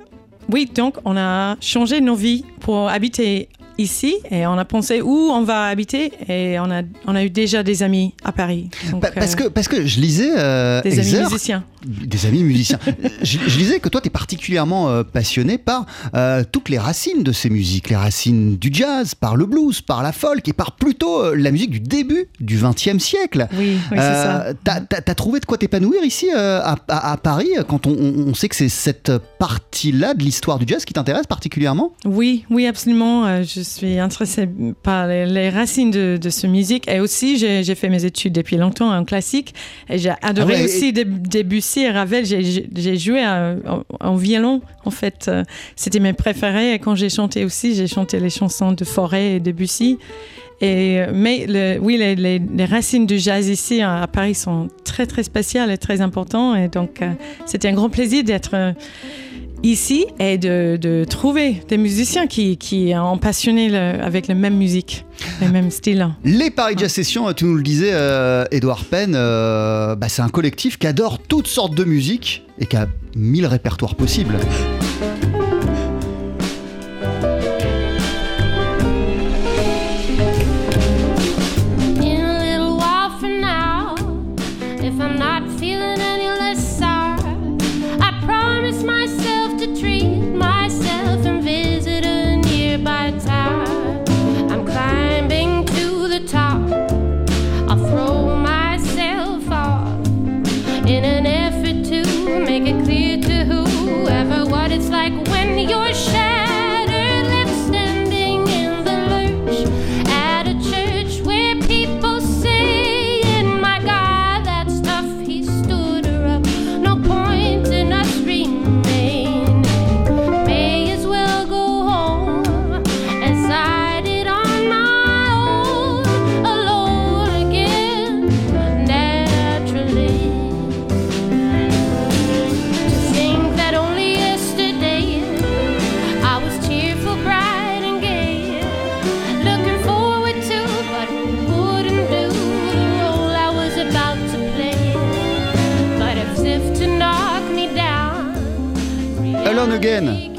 oui, 0.52 0.70
donc, 0.74 0.96
on 1.06 1.15
a 1.17 1.56
changé 1.62 2.02
nos 2.02 2.15
vies 2.15 2.44
pour 2.60 2.89
habiter 2.89 3.50
ici 3.82 4.15
et 4.30 4.46
on 4.48 4.58
a 4.58 4.65
pensé 4.65 5.02
où 5.02 5.12
on 5.32 5.44
va 5.44 5.65
habiter 5.65 6.12
et 6.30 6.60
on 6.60 6.70
a, 6.72 6.82
on 7.08 7.15
a 7.15 7.24
eu 7.24 7.30
déjà 7.30 7.63
des 7.63 7.84
amis 7.84 8.13
à 8.24 8.32
Paris. 8.32 8.70
Donc, 8.91 9.02
parce, 9.13 9.34
euh, 9.34 9.36
que, 9.36 9.48
parce 9.50 9.67
que 9.67 9.86
je 9.86 10.00
lisais. 10.00 10.32
euh, 10.38 10.82
des 10.82 11.00
amis 11.00 11.24
musiciens. 11.30 11.63
Des 11.86 12.26
amis 12.28 12.44
musiciens. 12.44 12.80
je, 13.24 13.39
je 13.48 13.58
lisais 13.58 13.80
que 13.80 13.89
toi, 13.89 14.02
tu 14.02 14.08
es 14.08 14.12
particulièrement 14.12 14.89
euh, 14.89 15.04
passionné 15.04 15.58
par 15.58 15.86
euh, 16.15 16.44
toutes 16.52 16.70
les 16.70 16.78
racines 16.78 17.24
de 17.24 17.32
ces 17.32 17.50
musiques, 17.50 17.89
les 17.89 17.96
racines 17.96 18.56
du 18.58 18.70
jazz, 18.72 19.15
par 19.15 19.36
le 19.36 19.46
blues, 19.48 19.82
par 19.82 20.04
la 20.04 20.12
folk 20.12 20.48
et 20.48 20.54
par 20.54 20.74
plutôt 20.74 21.34
la 21.34 21.50
musique 21.52 21.72
du 21.72 21.80
début 21.80 22.28
du 22.39 22.58
XXe 22.58 23.00
siècle. 23.04 23.48
Oui, 23.58 23.78
oui, 23.91 23.98
c'est 23.98 24.13
ça. 24.13 24.46
T'as 24.63 24.82
t'as 24.82 25.15
trouvé 25.15 25.39
de 25.39 25.46
quoi 25.46 25.58
t'épanouir 25.58 26.04
ici 26.04 26.30
à, 26.32 26.76
à- 26.88 27.12
à 27.13 27.17
Paris 27.17 27.50
quand 27.67 27.88
on, 27.88 27.91
on- 28.28 28.34
sait 28.36 28.48
que 28.50 28.56
c'est 28.56 28.70
cette 28.70 29.12
partie-là 29.39 30.13
de 30.13 30.24
l'histoire 30.24 30.60
du 30.60 30.65
jazz 30.67 30.86
qui 30.86 30.94
t'intéresse 30.94 31.26
particulièrement? 31.28 31.94
Oui, 32.06 32.46
oui, 32.50 32.67
absolument. 32.67 33.41
Je 33.44 33.62
suis 33.72 34.00
intéressée 34.00 34.48
par 34.84 35.08
les, 35.08 35.26
les 35.26 35.50
racines 35.50 35.92
de, 35.92 36.18
de 36.22 36.30
ce 36.30 36.48
musique. 36.48 36.88
Et 36.90 37.00
aussi, 37.00 37.38
j'ai 37.38 37.76
fait 37.76 37.90
mes 37.90 38.06
études 38.06 38.34
depuis 38.34 38.58
longtemps 38.58 38.92
en 38.96 39.04
classique. 39.06 39.54
Et 39.90 39.98
j'ai 39.98 40.12
adoré 40.22 40.54
Ah 40.56 40.58
ouais, 40.60 40.66
aussi 40.66 40.94
Deb- 40.94 41.28
Debussy 41.28 41.82
et 41.82 41.90
Ravel. 41.92 42.26
J'ai- 42.26 42.98
joué 42.98 43.26
en, 43.26 43.84
en 44.00 44.16
violon, 44.16 44.62
en 44.86 44.92
fait. 44.92 45.30
C'était 45.76 46.00
mes 46.00 46.14
préférés. 46.14 46.74
Et 46.74 46.80
quand 46.80 46.96
j'ai 46.96 47.10
chanté 47.10 47.46
aussi, 47.46 47.76
j'ai 47.76 47.88
chanté 47.88 48.20
les 48.20 48.30
chansons 48.30 48.72
de 48.74 48.84
Forêt 48.84 49.34
et 49.36 49.40
Debussy. 49.40 49.98
Et, 50.64 51.02
mais 51.14 51.46
le- 51.48 51.80
oui, 51.82 51.98
les, 51.98 52.16
les- 52.16 52.40
les 52.40 52.66
racines 52.66 53.08
du 53.08 53.18
jazz 53.18 53.48
ici 53.50 53.82
à, 53.82 54.02
à 54.04 54.08
Paris 54.08 54.36
sont 54.36 54.68
très, 54.84 55.08
très 55.08 55.24
spéciales 55.24 55.72
et 55.72 55.78
très 55.78 56.02
importantes. 56.02 56.58
Et 56.58 56.68
donc, 56.68 57.02
euh, 57.02 57.12
c'était 57.46 57.70
un 57.70 57.74
grand 57.74 57.90
plaisir 57.90 58.24
d'être... 58.24 58.52
euh, 58.54 58.72
ici 59.63 60.06
et 60.19 60.38
de, 60.38 61.06
trouver 61.10 61.62
des 61.67 61.78
musiciens 61.78 62.28
qui, 62.28 62.58
qui 62.58 62.93
ont 62.95 63.17
passionné 63.17 63.76
avec 63.76 64.28
la 64.28 64.36
même 64.36 64.58
musique, 64.58 65.06
le 65.41 65.50
même 65.50 65.71
style. 65.71 66.10
Les 66.24 66.50
Paris 66.50 66.76
Jazz 66.78 66.91
Sessions, 66.91 67.32
tu 67.34 67.45
nous 67.45 67.56
le 67.56 67.63
disais, 67.63 67.91
euh, 67.93 68.45
Edouard 68.52 68.86
Penn, 68.86 69.13
euh, 69.15 69.95
bah, 69.95 70.10
c'est 70.10 70.21
un 70.21 70.30
collectif 70.30 70.78
qui 70.78 70.88
adore 70.88 71.19
toutes 71.19 71.47
sortes 71.47 71.76
de 71.76 71.84
musique 71.84 72.45
et 72.60 72.65
qui 72.65 72.78
a 72.78 72.88
mille 73.15 73.45
répertoires 73.45 73.95
possibles. 73.95 74.38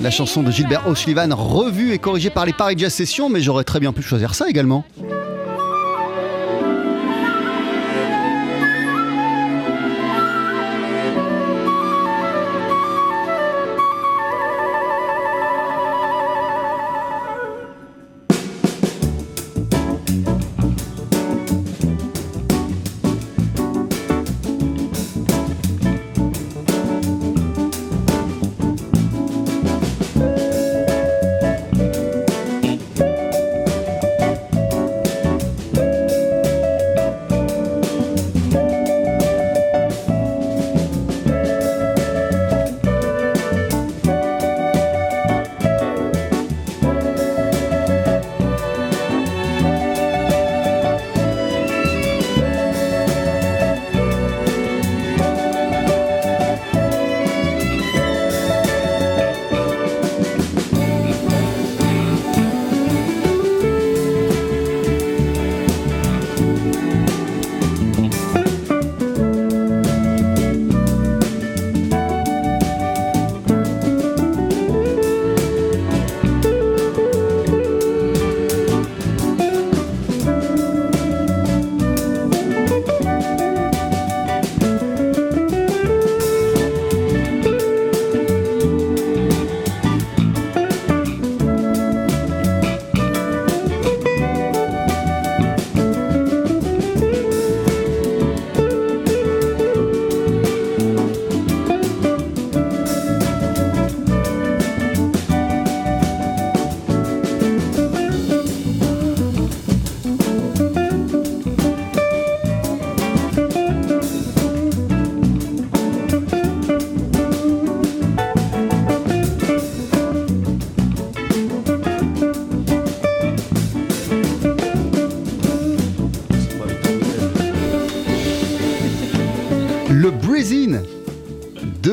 La 0.03 0.11
chanson 0.11 0.43
de 0.43 0.51
Gilbert 0.51 0.89
O'Sullivan, 0.89 1.33
revue 1.33 1.93
et 1.93 1.99
corrigée 1.99 2.31
par 2.31 2.45
les 2.45 2.53
Paris 2.53 2.75
Jazz 2.77 2.93
Sessions, 2.93 3.29
mais 3.29 3.41
j'aurais 3.41 3.63
très 3.63 3.79
bien 3.79 3.93
pu 3.93 4.03
choisir 4.03 4.35
ça 4.35 4.49
également. 4.49 4.85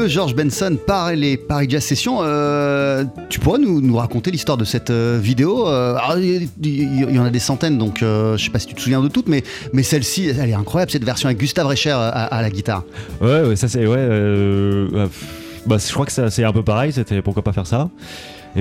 George 0.10 0.36
Benson 0.36 0.76
par 0.88 1.12
les 1.14 1.38
Paris 1.38 1.68
Jazz 1.70 1.84
Sessions. 1.84 2.20
Euh, 2.22 3.06
tu 3.30 3.40
pourrais 3.40 3.60
nous, 3.60 3.96
raconter 3.96 4.32
l'histoire 4.32 4.58
de 4.58 4.66
cette 4.66 4.90
euh, 4.90 5.20
vidéo 5.22 5.68
Euh, 5.68 5.96
alors, 5.96 6.18
Il 6.18 6.50
y 7.12 7.20
en 7.20 7.26
a 7.26 7.30
des 7.30 7.40
centaines, 7.40 7.78
donc 7.78 8.00
je 8.00 8.36
sais 8.38 8.50
pas 8.50 8.60
si 8.60 8.66
tu 8.66 8.74
te 8.74 8.82
souviens 8.82 9.02
de 9.02 9.08
toutes, 9.08 9.28
mais, 9.28 9.44
celle-ci, 9.84 10.30
elle 10.30 10.50
est 10.50 10.54
incroyable, 10.54 10.92
cette 10.92 11.06
version 11.06 11.28
avec 11.28 11.38
Gustave 11.38 11.68
Recher 11.68 11.92
à, 11.92 12.42
la 12.42 12.50
guitare. 12.50 12.84
Ouais, 13.22 13.42
ouais, 13.42 13.56
ça 13.56 13.68
c'est. 13.68 13.86
Ouais, 13.86 14.08
pff, 14.92 15.64
bah, 15.68 15.78
je 15.78 15.94
crois 15.94 16.06
que 16.06 16.12
c'est 16.12 16.44
un 16.44 16.54
peu 16.54 16.64
pareil, 16.64 16.92
c'était 16.92 17.22
pourquoi 17.22 17.44
pas 17.44 17.54
faire 17.54 17.68
ça. 17.68 17.90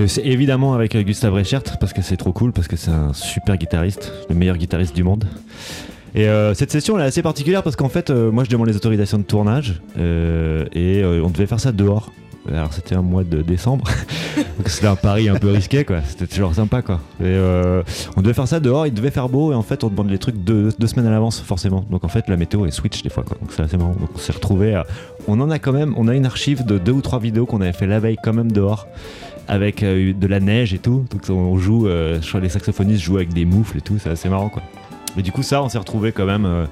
C'est 0.06 0.26
évidemment 0.26 0.74
avec 0.74 0.96
Gustave 0.96 1.32
Reichert, 1.32 1.62
parce 1.80 1.94
que 1.94 2.02
c'est 2.02 2.18
trop 2.18 2.32
cool, 2.32 2.52
parce 2.52 2.68
que 2.68 2.76
c'est 2.76 2.90
un 2.90 3.14
super 3.14 3.56
guitariste, 3.56 4.12
le 4.28 4.34
meilleur 4.34 4.58
guitariste 4.58 4.94
du 4.94 5.02
monde. 5.02 5.24
Et 6.14 6.26
euh, 6.28 6.54
cette 6.54 6.70
session 6.72 6.96
elle 6.98 7.04
est 7.04 7.08
assez 7.08 7.22
particulière 7.22 7.62
parce 7.62 7.76
qu'en 7.76 7.88
fait, 7.88 8.10
euh, 8.10 8.30
moi 8.30 8.44
je 8.44 8.50
demande 8.50 8.66
les 8.68 8.76
autorisations 8.76 9.18
de 9.18 9.22
tournage 9.24 9.80
euh, 9.98 10.64
et 10.72 11.04
on 11.04 11.28
devait 11.30 11.46
faire 11.46 11.60
ça 11.60 11.72
dehors. 11.72 12.12
Alors 12.50 12.72
c'était 12.72 12.94
un 12.94 13.02
mois 13.02 13.24
de 13.24 13.42
décembre, 13.42 13.84
donc 14.36 14.68
c'était 14.70 14.86
un 14.86 14.96
pari 14.96 15.28
un 15.28 15.34
peu 15.34 15.50
risqué 15.50 15.84
quoi. 15.84 15.98
C'était 16.08 16.26
toujours 16.26 16.54
sympa 16.54 16.80
quoi. 16.80 17.00
Et 17.22 17.36
on 18.16 18.22
devait 18.22 18.32
faire 18.32 18.48
ça 18.48 18.58
dehors, 18.58 18.86
il 18.86 18.94
devait 18.94 19.10
faire 19.10 19.28
beau 19.28 19.52
et 19.52 19.54
en 19.54 19.60
fait 19.62 19.84
on 19.84 19.88
demande 19.88 20.08
les 20.08 20.16
trucs 20.16 20.42
deux, 20.42 20.70
deux 20.78 20.86
semaines 20.86 21.06
à 21.06 21.10
l'avance 21.10 21.40
forcément. 21.40 21.84
Donc 21.90 22.04
en 22.04 22.08
fait 22.08 22.26
la 22.26 22.38
météo 22.38 22.64
est 22.64 22.70
switch 22.70 23.02
des 23.02 23.10
fois 23.10 23.22
quoi. 23.22 23.36
Donc 23.38 23.52
c'est 23.52 23.60
assez 23.62 23.76
marrant. 23.76 23.94
Donc 24.00 24.08
on 24.14 24.18
s'est 24.18 24.32
retrouvé. 24.32 24.74
à- 24.74 24.86
On 25.26 25.38
en 25.42 25.50
a 25.50 25.58
quand 25.58 25.72
même, 25.74 25.92
on 25.98 26.08
a 26.08 26.14
une 26.14 26.24
archive 26.24 26.64
de 26.64 26.78
deux 26.78 26.92
ou 26.92 27.02
trois 27.02 27.18
vidéos 27.18 27.44
qu'on 27.44 27.60
avait 27.60 27.74
fait 27.74 27.86
la 27.86 28.00
veille 28.00 28.16
quand 28.24 28.32
même 28.32 28.50
dehors 28.50 28.86
avec 29.46 29.84
de 29.84 30.26
la 30.26 30.40
neige 30.40 30.72
et 30.72 30.78
tout. 30.78 31.04
Donc 31.10 31.28
on 31.28 31.58
joue, 31.58 31.86
je 31.86 32.26
crois 32.26 32.40
les 32.40 32.48
saxophonistes 32.48 33.02
jouent 33.02 33.16
avec 33.18 33.34
des 33.34 33.44
moufles 33.44 33.76
et 33.76 33.82
tout. 33.82 33.98
C'est 34.02 34.08
assez 34.10 34.30
marrant 34.30 34.48
quoi. 34.48 34.62
Mais 35.16 35.22
du 35.22 35.32
coup, 35.32 35.42
ça, 35.42 35.62
on 35.62 35.68
s'est 35.68 35.78
retrouvé 35.78 36.12
quand 36.12 36.26
même 36.26 36.44
euh, 36.44 36.66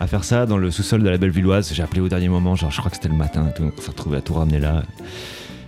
à 0.00 0.06
faire 0.06 0.24
ça 0.24 0.46
dans 0.46 0.58
le 0.58 0.70
sous-sol 0.70 1.02
de 1.02 1.08
la 1.08 1.18
Bellevilloise. 1.18 1.72
J'ai 1.72 1.82
appelé 1.82 2.00
au 2.00 2.08
dernier 2.08 2.28
moment, 2.28 2.56
genre 2.56 2.70
je 2.70 2.78
crois 2.78 2.90
que 2.90 2.96
c'était 2.96 3.08
le 3.08 3.14
matin, 3.14 3.48
et 3.48 3.54
tout, 3.54 3.70
on 3.76 3.80
s'est 3.80 3.90
retrouvé 3.90 4.18
à 4.18 4.20
tout 4.20 4.34
ramener 4.34 4.58
là. 4.58 4.82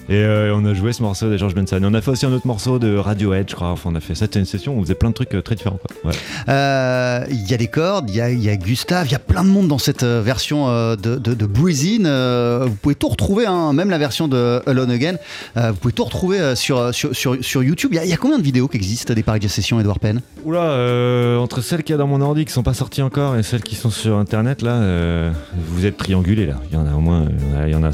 Et 0.09 0.15
euh, 0.17 0.55
on 0.55 0.65
a 0.65 0.73
joué 0.73 0.93
ce 0.93 1.03
morceau 1.03 1.29
de 1.29 1.37
George 1.37 1.55
Benson. 1.55 1.77
Et 1.83 1.85
on 1.85 1.93
a 1.95 2.01
fait 2.01 2.11
aussi 2.11 2.25
un 2.25 2.33
autre 2.33 2.47
morceau 2.47 2.79
de 2.79 2.97
Radiohead, 2.97 3.49
je 3.51 3.55
crois. 3.55 3.69
Enfin, 3.69 3.91
on 3.93 3.95
a 3.95 4.01
fait 4.01 4.15
ça, 4.15 4.25
c'était 4.25 4.39
une 4.39 4.47
session 4.47 4.75
où 4.75 4.79
on 4.79 4.83
faisait 4.83 4.95
plein 4.95 5.11
de 5.11 5.15
trucs 5.15 5.35
euh, 5.35 5.43
très 5.43 5.55
différents. 5.55 5.79
Ouais. 6.05 6.13
Euh, 6.49 7.25
Il 7.31 7.51
y 7.51 7.55
a 7.55 7.57
des 7.57 7.67
cordes, 7.67 8.09
il 8.09 8.17
y 8.17 8.21
a, 8.21 8.31
il 8.31 8.43
y 8.43 8.49
a 8.49 8.57
Gustave, 8.57 9.07
il 9.07 9.13
y 9.13 9.15
a 9.15 9.19
plein 9.19 9.45
de 9.45 9.51
monde 9.51 9.69
dans 9.69 9.79
cette 9.79 10.03
euh, 10.03 10.23
version 10.23 10.69
euh, 10.69 10.97
de, 10.97 11.17
de, 11.17 11.35
de 11.35 11.47
Breezin. 11.47 12.07
Euh, 12.07 12.65
vous 12.67 12.75
pouvez 12.77 12.95
tout 12.95 13.09
retrouver, 13.09 13.47
hein, 13.47 13.73
même 13.73 13.91
la 13.91 13.99
version 13.99 14.29
de 14.29 14.63
Alone 14.67 14.91
Again. 14.91 15.17
Euh, 15.57 15.73
vous 15.73 15.77
pouvez 15.77 15.93
tout 15.93 16.05
retrouver 16.05 16.41
euh, 16.41 16.55
sur, 16.55 16.95
sur, 16.95 17.15
sur, 17.15 17.37
sur 17.45 17.63
YouTube. 17.63 17.91
Il 17.93 17.97
y, 17.97 17.99
a, 17.99 18.05
il 18.05 18.11
y 18.11 18.15
a 18.15 18.17
combien 18.17 18.39
de 18.39 18.43
vidéos 18.43 18.69
qui 18.69 18.77
existent 18.79 19.13
des 19.13 19.23
Paris 19.23 19.41
Jazz 19.43 19.53
Sessions, 19.53 19.79
Edouard 19.79 19.99
Penn? 19.99 20.21
Oula, 20.45 20.63
euh, 20.63 21.37
entre 21.39 21.61
celles 21.61 21.83
qu'il 21.83 21.93
y 21.93 21.95
a 21.95 21.99
dans 21.99 22.07
mon 22.07 22.21
ordi 22.23 22.45
qui 22.47 22.53
sont 22.53 22.63
pas 22.63 22.75
sorties 22.75 23.03
encore 23.03 23.37
et 23.37 23.43
celles 23.43 23.63
qui 23.63 23.75
sont 23.75 23.91
sur 23.91 24.17
internet, 24.17 24.63
là, 24.63 24.73
euh, 24.73 25.31
vous 25.69 25.85
êtes 25.85 25.99
triangulés 25.99 26.47
là. 26.47 26.55
Il 26.71 26.75
y 26.77 26.81
en 26.81 26.87
a 26.87 26.95
au 26.95 27.01
moins, 27.01 27.27
il 27.67 27.73
y 27.73 27.75
en 27.75 27.85
a, 27.85 27.91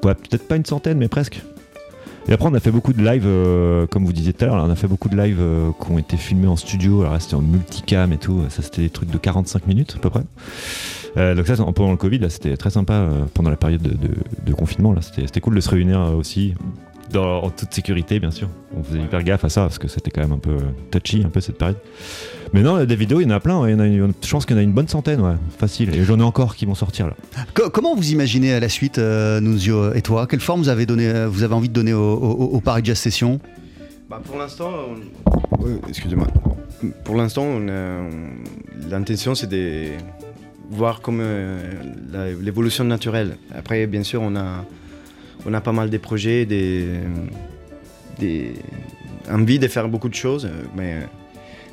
peut-être 0.00 0.48
pas 0.48 0.56
une 0.56 0.64
centaine, 0.64 0.98
mais 0.98 1.08
presque. 1.08 1.42
Et 2.28 2.32
après, 2.32 2.46
on 2.46 2.54
a 2.54 2.60
fait 2.60 2.70
beaucoup 2.70 2.92
de 2.92 3.02
live, 3.02 3.24
euh, 3.26 3.86
comme 3.86 4.04
vous 4.04 4.12
disiez 4.12 4.34
tout 4.34 4.44
à 4.44 4.48
l'heure, 4.48 4.56
on 4.56 4.70
a 4.70 4.76
fait 4.76 4.86
beaucoup 4.86 5.08
de 5.08 5.16
live 5.16 5.38
euh, 5.40 5.70
qui 5.82 5.90
ont 5.90 5.98
été 5.98 6.18
filmés 6.18 6.46
en 6.46 6.56
studio. 6.56 7.00
Alors 7.00 7.14
là, 7.14 7.20
c'était 7.20 7.36
en 7.36 7.40
multicam 7.40 8.12
et 8.12 8.18
tout. 8.18 8.44
Ça, 8.50 8.60
c'était 8.60 8.82
des 8.82 8.90
trucs 8.90 9.10
de 9.10 9.16
45 9.16 9.66
minutes 9.66 9.94
à 9.96 9.98
peu 9.98 10.10
près. 10.10 10.24
Euh, 11.16 11.34
donc 11.34 11.46
ça, 11.46 11.56
pendant 11.56 11.90
le 11.90 11.96
Covid, 11.96 12.18
là, 12.18 12.28
c'était 12.28 12.58
très 12.58 12.68
sympa. 12.68 13.08
pendant 13.32 13.48
la 13.48 13.56
période 13.56 13.80
de, 13.80 14.52
confinement, 14.52 14.92
là, 14.92 15.00
c'était 15.00 15.40
cool 15.40 15.54
de 15.54 15.60
se 15.60 15.70
réunir 15.70 16.00
aussi. 16.16 16.54
En 17.14 17.48
toute 17.48 17.72
sécurité, 17.72 18.20
bien 18.20 18.30
sûr. 18.30 18.48
On 18.76 18.82
faisait 18.82 19.00
hyper 19.00 19.22
gaffe 19.22 19.44
à 19.44 19.48
ça 19.48 19.62
parce 19.62 19.78
que 19.78 19.88
c'était 19.88 20.10
quand 20.10 20.20
même 20.20 20.32
un 20.32 20.38
peu 20.38 20.58
touchy, 20.90 21.22
un 21.24 21.30
peu 21.30 21.40
cette 21.40 21.56
période. 21.56 21.78
Mais 22.52 22.62
non, 22.62 22.82
des 22.84 22.96
vidéos, 22.96 23.20
il 23.20 23.24
y 23.24 23.26
en 23.26 23.30
a 23.36 23.40
plein. 23.40 23.60
ouais, 23.60 23.70
il 23.70 23.72
y 23.72 23.76
en 23.76 23.80
a 23.80 23.86
une- 23.86 24.12
je 24.22 24.30
pense 24.30 24.46
qu'il 24.46 24.56
y 24.56 24.58
en 24.58 24.60
a 24.60 24.64
une 24.64 24.72
bonne 24.72 24.88
centaine, 24.88 25.20
ouais, 25.20 25.34
facile. 25.58 25.94
Et 25.94 26.04
j'en 26.04 26.18
ai 26.18 26.22
encore 26.22 26.54
qui 26.56 26.64
vont 26.66 26.74
sortir 26.74 27.06
là. 27.08 27.14
Co- 27.54 27.70
comment 27.70 27.94
vous 27.94 28.10
imaginez 28.12 28.52
à 28.54 28.60
la 28.60 28.68
suite, 28.68 28.98
euh, 28.98 29.40
Nunzio 29.40 29.92
et 29.94 30.02
toi? 30.02 30.26
Quelle 30.26 30.40
forme 30.40 30.60
vous 30.62 30.68
avez, 30.68 30.86
donné, 30.86 31.06
euh, 31.08 31.28
vous 31.28 31.42
avez 31.42 31.54
envie 31.54 31.68
de 31.68 31.74
donner 31.74 31.92
au, 31.92 32.00
au- 32.14 32.44
au 32.56 32.60
Paris 32.60 32.82
Jazz 32.84 32.98
Sessions 32.98 33.38
Bah, 34.08 34.20
pour 34.24 34.38
l'instant, 34.38 34.70
on- 34.90 35.64
Oui, 35.64 35.72
excusez-moi. 35.88 36.26
Pour 37.04 37.16
l'instant, 37.16 37.42
on 37.42 37.68
on- 37.68 38.88
l'intention 38.90 39.34
c'est 39.34 39.48
de 39.48 39.88
voir 40.70 41.00
comme 41.00 41.18
euh, 41.20 41.58
l'évolution 42.40 42.84
naturelle. 42.84 43.36
Après, 43.54 43.86
bien 43.86 44.02
sûr, 44.04 44.22
on 44.22 44.36
a, 44.36 44.64
on 45.46 45.52
a 45.54 45.60
pas 45.60 45.72
mal 45.72 45.90
de 45.90 45.98
projets, 45.98 46.46
des, 46.46 46.86
des 48.18 48.54
envie 49.30 49.58
de 49.58 49.68
faire 49.68 49.88
beaucoup 49.88 50.08
de 50.08 50.14
choses, 50.14 50.48
mais 50.76 51.00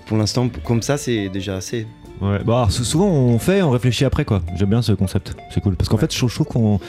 pour 0.07 0.17
l'instant, 0.17 0.49
comme 0.63 0.81
ça, 0.81 0.97
c'est 0.97 1.29
déjà 1.29 1.55
assez. 1.57 1.87
Ouais, 2.21 2.39
bah 2.45 2.67
souvent 2.69 3.07
on 3.07 3.37
fait, 3.39 3.61
on 3.61 3.71
réfléchit 3.71 4.05
après 4.05 4.23
quoi. 4.23 4.41
J'aime 4.55 4.69
bien 4.69 4.81
ce 4.81 4.93
concept, 4.93 5.35
c'est 5.53 5.59
cool. 5.59 5.75
Parce 5.75 5.89
qu'en 5.89 5.97
fait, 5.97 6.13
je 6.13 6.25
trouve, 6.25 6.47
qu'on. 6.47 6.79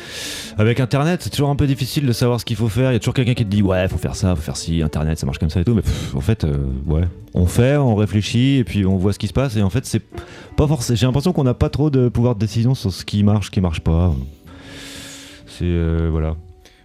Avec 0.56 0.78
internet, 0.78 1.20
c'est 1.22 1.30
toujours 1.30 1.50
un 1.50 1.56
peu 1.56 1.66
difficile 1.66 2.06
de 2.06 2.12
savoir 2.12 2.38
ce 2.38 2.44
qu'il 2.44 2.54
faut 2.54 2.68
faire. 2.68 2.92
Il 2.92 2.94
y 2.94 2.96
a 2.96 3.00
toujours 3.00 3.14
quelqu'un 3.14 3.34
qui 3.34 3.44
te 3.44 3.50
dit, 3.50 3.60
ouais, 3.60 3.88
faut 3.88 3.98
faire 3.98 4.14
ça, 4.14 4.36
faut 4.36 4.42
faire 4.42 4.56
ci, 4.56 4.82
internet, 4.82 5.18
ça 5.18 5.26
marche 5.26 5.38
comme 5.38 5.50
ça 5.50 5.60
et 5.60 5.64
tout. 5.64 5.74
Mais 5.74 5.82
pff, 5.82 6.14
en 6.14 6.20
fait, 6.20 6.44
euh, 6.44 6.56
ouais, 6.86 7.02
on 7.34 7.46
fait, 7.46 7.76
on 7.76 7.96
réfléchit 7.96 8.58
et 8.58 8.64
puis 8.64 8.86
on 8.86 8.96
voit 8.98 9.12
ce 9.12 9.18
qui 9.18 9.26
se 9.26 9.32
passe. 9.32 9.56
Et 9.56 9.62
en 9.62 9.70
fait, 9.70 9.84
c'est 9.84 10.02
pas 10.56 10.68
forcément. 10.68 10.96
J'ai 10.96 11.06
l'impression 11.06 11.32
qu'on 11.32 11.44
n'a 11.44 11.54
pas 11.54 11.70
trop 11.70 11.90
de 11.90 12.08
pouvoir 12.08 12.36
de 12.36 12.40
décision 12.40 12.76
sur 12.76 12.92
ce 12.92 13.04
qui 13.04 13.24
marche, 13.24 13.46
ce 13.46 13.50
qui 13.50 13.60
marche 13.60 13.80
pas. 13.80 14.14
C'est. 15.48 15.64
euh, 15.64 16.08
voilà. 16.10 16.36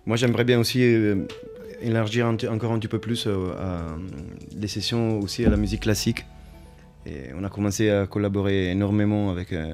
Moi, 0.07 0.17
j'aimerais 0.17 0.45
bien 0.45 0.59
aussi 0.59 0.81
euh, 0.81 1.27
élargir 1.81 2.25
un 2.27 2.35
encore 2.49 2.71
un 2.71 2.79
petit 2.79 2.87
peu 2.87 2.99
plus 2.99 3.25
euh, 3.27 3.53
à, 3.59 3.95
les 4.55 4.67
sessions 4.67 5.19
aussi 5.19 5.45
à 5.45 5.49
la 5.49 5.57
musique 5.57 5.81
classique. 5.81 6.25
Et 7.05 7.29
on 7.35 7.43
a 7.43 7.49
commencé 7.49 7.89
à 7.89 8.05
collaborer 8.07 8.69
énormément 8.71 9.31
avec 9.31 9.53
euh, 9.53 9.73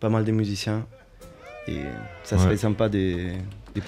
pas 0.00 0.08
mal 0.08 0.24
de 0.24 0.32
musiciens. 0.32 0.86
Et 1.66 1.76
ça 2.24 2.36
Ouais. 2.36 2.42
serait 2.42 2.56
sympa 2.56 2.88
de, 2.88 3.32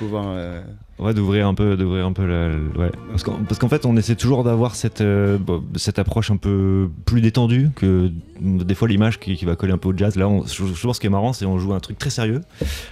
euh, 0.02 0.62
Ouais, 0.98 1.14
d'ouvrir 1.14 1.46
un 1.46 1.54
peu, 1.54 1.78
d'ouvrir 1.78 2.04
un 2.04 2.12
peu 2.12 2.26
la, 2.26 2.48
ouais. 2.78 2.90
Parce 3.10 3.58
qu'en, 3.58 3.68
fait, 3.68 3.86
on 3.86 3.96
essaie 3.96 4.16
toujours 4.16 4.44
d'avoir 4.44 4.74
cette, 4.74 5.00
euh, 5.00 5.38
cette 5.76 5.98
approche 5.98 6.30
un 6.30 6.36
peu 6.36 6.90
plus 7.06 7.22
détendue 7.22 7.70
que 7.74 8.12
des 8.40 8.74
fois 8.74 8.86
l'image 8.86 9.18
qui, 9.18 9.34
va 9.46 9.56
coller 9.56 9.72
un 9.72 9.78
peu 9.78 9.88
au 9.88 9.96
jazz. 9.96 10.16
Là, 10.16 10.28
on, 10.28 10.44
je, 10.44 10.66
je 10.66 10.86
pense 10.86 10.96
ce 10.96 11.00
qui 11.00 11.06
est 11.06 11.10
marrant, 11.10 11.32
c'est 11.32 11.46
on 11.46 11.58
joue 11.58 11.72
un 11.72 11.80
truc 11.80 11.98
très 11.98 12.10
sérieux 12.10 12.42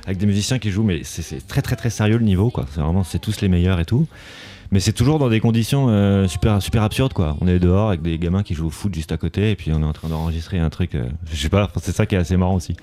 avec 0.06 0.16
des 0.16 0.24
musiciens 0.24 0.58
qui 0.58 0.70
jouent, 0.70 0.84
mais 0.84 1.02
c'est, 1.04 1.46
très 1.46 1.60
très 1.60 1.76
très 1.76 1.90
sérieux 1.90 2.16
le 2.16 2.24
niveau, 2.24 2.48
quoi. 2.48 2.64
C'est 2.70 2.80
vraiment, 2.80 3.04
c'est 3.04 3.18
tous 3.18 3.42
les 3.42 3.48
meilleurs 3.48 3.78
et 3.78 3.84
tout. 3.84 4.06
Mais 4.70 4.80
c'est 4.80 4.92
toujours 4.92 5.18
dans 5.18 5.28
des 5.28 5.40
conditions 5.40 5.88
euh, 5.88 6.26
super 6.28 6.62
super 6.62 6.82
absurdes, 6.82 7.12
quoi. 7.12 7.36
On 7.42 7.46
est 7.46 7.58
dehors 7.58 7.88
avec 7.88 8.00
des 8.00 8.18
gamins 8.18 8.42
qui 8.42 8.54
jouent 8.54 8.68
au 8.68 8.70
foot 8.70 8.94
juste 8.94 9.12
à 9.12 9.18
côté, 9.18 9.50
et 9.50 9.56
puis 9.56 9.70
on 9.74 9.82
est 9.82 9.86
en 9.86 9.92
train 9.92 10.08
d'enregistrer 10.08 10.58
un 10.58 10.70
truc. 10.70 10.96
je 11.30 11.36
sais 11.36 11.48
pas, 11.50 11.70
c'est 11.82 11.94
ça 11.94 12.06
qui 12.06 12.14
est 12.14 12.18
assez 12.18 12.38
marrant 12.38 12.54
aussi. 12.54 12.74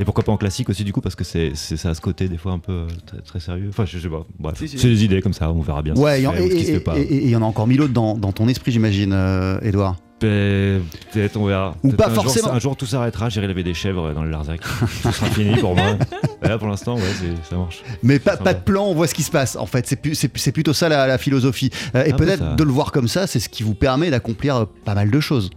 Et 0.00 0.04
pourquoi 0.04 0.24
pas 0.24 0.32
en 0.32 0.36
classique 0.38 0.68
aussi 0.70 0.82
du 0.82 0.92
coup 0.92 1.00
parce 1.02 1.14
que 1.14 1.24
c'est 1.24 1.52
c'est 1.54 1.76
ça 1.76 1.90
a 1.90 1.94
ce 1.94 2.00
côté 2.00 2.26
des 2.28 2.38
fois 2.38 2.52
un 2.52 2.58
peu 2.58 2.72
euh, 2.72 2.86
très, 3.06 3.18
très 3.18 3.38
sérieux. 3.40 3.66
Enfin 3.68 3.84
je 3.84 3.98
sais 3.98 4.08
pas. 4.08 4.24
Bref, 4.38 4.58
Si, 4.58 4.66
si. 4.66 4.78
c'est 4.78 4.88
des 4.88 5.04
idées 5.04 5.20
comme 5.20 5.34
ça, 5.34 5.50
on 5.52 5.60
verra 5.60 5.82
bien. 5.82 5.94
Ouais, 5.94 6.22
et 6.22 6.26
en- 6.26 6.32
fait 6.32 6.64
ce 6.64 6.78
pas. 6.78 6.98
il 6.98 7.28
y 7.28 7.36
en 7.36 7.42
a 7.42 7.44
encore 7.44 7.66
mille 7.66 7.82
autres 7.82 7.92
dans, 7.92 8.16
dans 8.16 8.32
ton 8.32 8.48
esprit, 8.48 8.72
j'imagine, 8.72 9.12
euh, 9.12 9.60
Edouard. 9.60 9.96
Pe- 10.18 10.80
Peut-être 11.12 11.36
on 11.38 11.46
verra. 11.46 11.74
Ou 11.82 11.92
pas 11.92 12.08
un 12.08 12.14
forcément. 12.14 12.50
un 12.52 12.58
jour 12.58 12.76
tout 12.76 12.84
s'arrêtera, 12.86 13.28
j'irai 13.30 13.46
laver 13.46 13.62
des 13.62 13.72
chèvres 13.74 14.12
dans 14.12 14.22
le 14.22 14.30
Larzac. 14.30 14.60
tout 15.02 15.12
sera 15.12 15.26
fini 15.28 15.56
pour 15.56 15.74
moi. 15.76 15.96
Là 16.42 16.56
pour 16.58 16.68
l'instant 16.68 16.96
ouais 16.96 17.02
ça 17.48 17.56
marche. 17.56 17.82
Mais 18.02 18.18
pas, 18.18 18.36
pas 18.38 18.54
de 18.54 18.60
plan, 18.60 18.84
on 18.86 18.94
voit 18.94 19.06
ce 19.06 19.14
qui 19.14 19.22
se 19.22 19.30
passe. 19.30 19.56
En 19.56 19.66
fait, 19.66 19.86
c'est 19.86 19.96
plus- 19.96 20.14
c'est 20.14 20.34
c'est 20.38 20.52
plutôt 20.52 20.72
ça 20.72 20.88
la, 20.88 21.06
la 21.06 21.18
philosophie. 21.18 21.70
Euh, 21.94 22.04
et 22.04 22.10
peu 22.12 22.24
peut-être 22.24 22.56
de 22.56 22.64
le 22.64 22.70
voir 22.72 22.90
comme 22.92 23.08
ça, 23.08 23.26
c'est 23.26 23.38
ce 23.40 23.48
qui 23.50 23.62
vous 23.62 23.74
permet 23.74 24.10
d'accomplir 24.10 24.56
euh, 24.56 24.64
pas 24.86 24.94
mal 24.94 25.10
de 25.10 25.20
choses. 25.20 25.50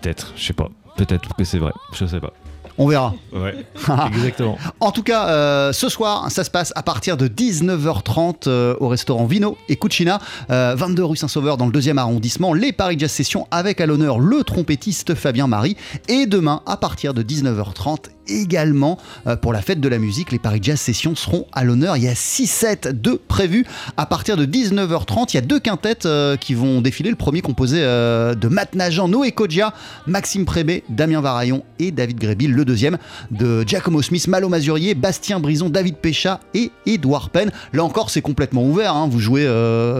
Peut-être, 0.00 0.32
je 0.36 0.44
sais 0.44 0.52
pas. 0.52 0.68
Peut-être 0.96 1.34
que 1.36 1.44
c'est 1.44 1.58
vrai, 1.58 1.72
je 1.92 2.06
sais 2.06 2.20
pas. 2.20 2.32
On 2.78 2.86
verra. 2.86 3.14
Ouais, 3.32 3.66
exactement. 4.14 4.56
En 4.78 4.92
tout 4.92 5.02
cas, 5.02 5.28
euh, 5.28 5.72
ce 5.72 5.88
soir, 5.88 6.30
ça 6.30 6.44
se 6.44 6.50
passe 6.50 6.72
à 6.76 6.84
partir 6.84 7.16
de 7.16 7.26
19h30 7.26 8.44
euh, 8.46 8.76
au 8.78 8.86
restaurant 8.86 9.26
Vino 9.26 9.58
et 9.68 9.74
Cucina, 9.74 10.20
euh, 10.50 10.76
22 10.76 11.04
rue 11.04 11.16
Saint-Sauveur 11.16 11.56
dans 11.56 11.66
le 11.66 11.72
deuxième 11.72 11.98
arrondissement. 11.98 12.54
Les 12.54 12.72
Paris 12.72 12.96
Jazz 12.96 13.10
Sessions 13.10 13.48
avec 13.50 13.80
à 13.80 13.86
l'honneur 13.86 14.20
le 14.20 14.44
trompettiste 14.44 15.16
Fabien 15.16 15.48
Marie. 15.48 15.76
Et 16.06 16.26
demain, 16.26 16.62
à 16.66 16.76
partir 16.76 17.14
de 17.14 17.22
19h30, 17.22 18.10
également 18.28 18.98
euh, 19.26 19.36
pour 19.36 19.52
la 19.52 19.62
fête 19.62 19.80
de 19.80 19.88
la 19.88 19.98
musique, 19.98 20.32
les 20.32 20.38
Paris 20.38 20.60
Jazz 20.62 20.80
Sessions 20.80 21.14
seront 21.16 21.46
à 21.52 21.64
l'honneur. 21.64 21.96
Il 21.96 22.04
y 22.04 22.08
a 22.08 22.14
6 22.14 22.46
sets 22.46 22.92
de 22.92 23.20
prévus 23.28 23.66
à 23.96 24.06
partir 24.06 24.36
de 24.36 24.46
19h30. 24.46 25.30
Il 25.32 25.34
y 25.34 25.38
a 25.38 25.42
deux 25.42 25.60
quintettes 25.60 26.06
euh, 26.06 26.36
qui 26.36 26.54
vont 26.54 26.80
défiler. 26.80 27.10
Le 27.10 27.16
premier 27.16 27.40
composé 27.40 27.78
euh, 27.80 28.34
de 28.34 28.48
Matt 28.48 28.74
Najan, 28.74 29.08
Noé 29.08 29.32
Kodja, 29.32 29.72
Maxime 30.06 30.44
Prébé, 30.44 30.84
Damien 30.88 31.20
Varaillon 31.20 31.62
et 31.78 31.90
David 31.90 32.18
Grébil. 32.18 32.52
Le 32.52 32.64
deuxième 32.64 32.98
de 33.30 33.62
Giacomo 33.66 34.02
Smith, 34.02 34.26
Malo 34.28 34.48
Mazurier, 34.48 34.94
Bastien 34.94 35.40
Brison, 35.40 35.70
David 35.70 35.96
Pécha 35.96 36.40
et 36.54 36.70
Edouard 36.86 37.30
Penn. 37.30 37.50
Là 37.72 37.84
encore, 37.84 38.10
c'est 38.10 38.22
complètement 38.22 38.64
ouvert. 38.64 38.94
hein. 38.94 39.08
Vous 39.10 39.20
jouez 39.20 39.44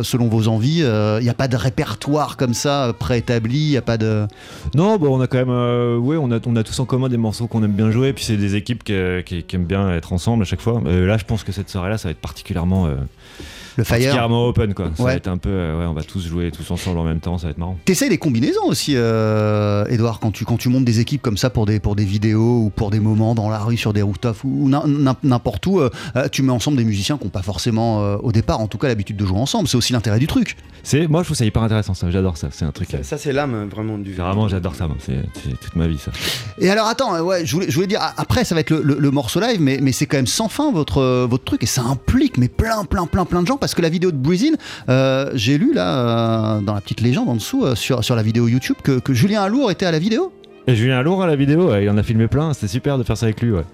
selon 0.03 0.29
vos 0.29 0.49
envies. 0.49 0.81
Il 0.81 1.23
n'y 1.23 1.29
a 1.31 1.35
pas 1.35 1.49
de 1.49 1.57
répertoire 1.57 2.37
comme 2.37 2.55
ça 2.55 2.93
préétabli. 2.99 3.59
Il 3.59 3.71
n'y 3.71 3.77
a 3.77 3.83
pas 3.83 3.97
de. 3.97 4.27
Non, 4.75 4.97
bon, 4.97 5.17
on 5.17 5.21
a 5.21 5.27
quand 5.27 5.39
même, 5.39 5.51
euh, 5.51 5.99
on 5.99 6.31
a 6.57 6.63
tous 6.63 6.81
en 6.81 6.85
commun 6.85 7.09
des 7.09 7.17
morceaux 7.17 7.47
qu'on 7.47 7.63
aime 7.63 7.73
bien 7.73 7.91
jouer, 7.91 8.13
puis 8.19 8.25
c'est 8.25 8.37
des 8.37 8.57
équipes 8.57 8.83
qui, 8.83 8.93
aiment 8.93 9.65
bien 9.65 9.95
être 9.95 10.13
ensemble 10.13 10.43
à 10.43 10.45
chaque 10.45 10.61
fois. 10.61 10.83
Euh, 10.87 11.07
là, 11.07 11.19
je 11.19 11.25
pense 11.25 11.45
que 11.45 11.53
cette 11.53 11.71
soirée-là, 11.71 11.99
ça 11.99 12.09
va 12.09 12.11
être 12.11 12.19
particulièrement, 12.19 12.89
euh, 12.89 12.97
Le 13.79 13.85
fire. 13.85 13.97
particulièrement 13.99 14.47
open, 14.49 14.75
quoi. 14.75 14.91
Ça 14.97 15.03
Ouais. 15.05 15.11
va 15.13 15.17
être 15.17 15.29
un 15.29 15.39
peu, 15.39 15.49
euh, 15.51 15.79
ouais, 15.79 15.87
on 15.87 15.93
va 15.95 16.03
tous 16.03 16.27
jouer 16.27 16.51
tous 16.51 16.69
ensemble 16.71 16.99
en 16.99 17.05
même 17.05 17.21
temps, 17.21 17.39
ça 17.39 17.47
va 17.47 17.53
être 17.53 17.59
marrant. 17.59 17.79
T'essayes 17.85 18.09
des 18.11 18.19
combinaisons 18.19 18.65
aussi, 18.67 18.95
euh, 18.97 19.85
Edouard, 19.89 20.19
quand 20.21 20.33
tu, 20.33 20.45
quand 20.45 20.57
tu 20.57 20.69
montes 20.69 20.85
des 20.85 20.99
équipes 21.01 21.23
comme 21.23 21.37
ça 21.37 21.49
pour 21.49 21.65
des, 21.65 21.79
pour 21.79 21.95
des 21.95 22.05
vidéos 22.05 22.65
ou 22.65 22.71
pour 22.75 22.91
des 22.91 22.99
moments 23.01 23.35
dans 23.37 23.49
la 23.49 23.59
rue, 23.61 23.77
sur 23.77 23.93
des 23.93 24.03
rooftops 24.03 24.43
ou 24.45 24.69
n'im- 24.69 24.83
n'im- 24.87 25.17
n'importe 25.23 25.65
où, 25.67 25.79
euh, 25.81 25.91
euh, 26.17 26.29
tu 26.29 26.43
mets 26.43 26.51
ensemble 26.53 26.77
des 26.77 26.85
musiciens 26.85 27.19
qui 27.19 27.25
n'ont 27.25 27.31
pas 27.31 27.43
forcément, 27.43 28.03
euh, 28.03 28.17
au 28.23 28.33
départ 28.33 28.59
en 28.61 28.67
tout 28.67 28.79
cas, 28.79 28.89
l'habitude 28.89 29.17
de 29.17 29.25
jouer 29.25 29.39
ensemble. 29.39 29.69
C'est 29.69 29.77
aussi 29.77 29.93
l'intérêt 29.93 30.19
du 30.19 30.27
truc. 30.27 30.57
C'est, 30.83 31.07
moi, 31.07 31.23
je 31.23 31.27
trouve 31.29 31.37
ça 31.37 31.45
hyper 31.45 31.63
intéressant, 31.63 31.95
ça. 31.95 32.11
J'adore 32.11 32.37
ça. 32.37 32.49
C'est 32.51 32.65
un 32.65 32.71
truc. 32.73 32.93
euh, 32.95 33.03
Ça, 33.03 33.17
c'est 33.17 33.33
l'âme 33.33 33.69
vraiment 33.71 33.97
du. 33.99 34.13
Vraiment, 34.15 34.49
j'adore 34.49 34.75
ça. 34.75 34.89
C'est, 34.99 35.23
toute 35.61 35.77
ma 35.77 35.87
vie, 35.87 35.99
ça. 35.99 36.11
Et 36.59 36.69
alors 36.71 36.87
attends, 36.89 37.15
euh, 37.15 37.21
ouais, 37.23 37.47
je 37.47 37.53
voulais, 37.55 37.67
je 37.69 37.75
voulais 37.75 37.87
dire, 37.87 38.01
après 38.17 38.45
ça 38.45 38.55
va 38.57 38.61
être 38.63 38.71
le, 38.71 38.83
le- 38.83 38.99
le 38.99 39.11
morceau 39.13 39.39
live, 39.39 39.61
mais, 39.61 39.79
mais 39.81 39.93
c'est 39.93 40.07
quand 40.07 40.17
même 40.17 40.27
sans 40.27 40.49
fin 40.49 40.73
votre, 40.73 40.99
euh, 40.99 41.27
votre 41.31 41.45
truc 41.45 41.63
et 41.63 41.67
ça 41.67 41.83
implique 41.83 42.39
mais 42.39 42.49
plein, 42.49 42.85
plein, 42.85 43.07
plein, 43.07 43.25
plein 43.25 43.43
de 43.43 43.47
gens 43.47 43.57
parce 43.57 43.68
que 43.75 43.83
la 43.83 43.89
vidéo 43.89 44.11
de 44.11 44.17
Breezin, 44.17 44.55
euh, 44.89 45.31
j'ai 45.35 45.59
lu 45.59 45.73
là 45.75 46.57
euh, 46.57 46.61
dans 46.61 46.75
la 46.75 46.81
petite 46.81 47.01
légende 47.01 47.29
en 47.29 47.35
dessous 47.35 47.65
euh, 47.65 47.75
sur, 47.75 48.03
sur 48.05 48.17
la 48.17 48.23
vidéo 48.23 48.49
YouTube 48.49 48.77
que, 48.83 48.99
que 48.99 49.15
Julien 49.15 49.43
Alour 49.43 49.71
était 49.71 49.87
à 49.87 49.91
la 49.91 49.99
vidéo. 49.99 50.33
Et 50.67 50.75
Julien 50.75 51.01
Lourd 51.03 51.23
à 51.23 51.27
la 51.27 51.35
vidéo, 51.35 51.75
il 51.77 51.89
en 51.89 51.97
a 51.97 52.03
filmé 52.03 52.29
plein, 52.29 52.53
c'était 52.53 52.69
super 52.69 52.99
de 52.99 53.03
faire 53.03 53.17
ça 53.17 53.25
avec 53.25 53.41
lui, 53.41 53.53
ouais. 53.53 53.65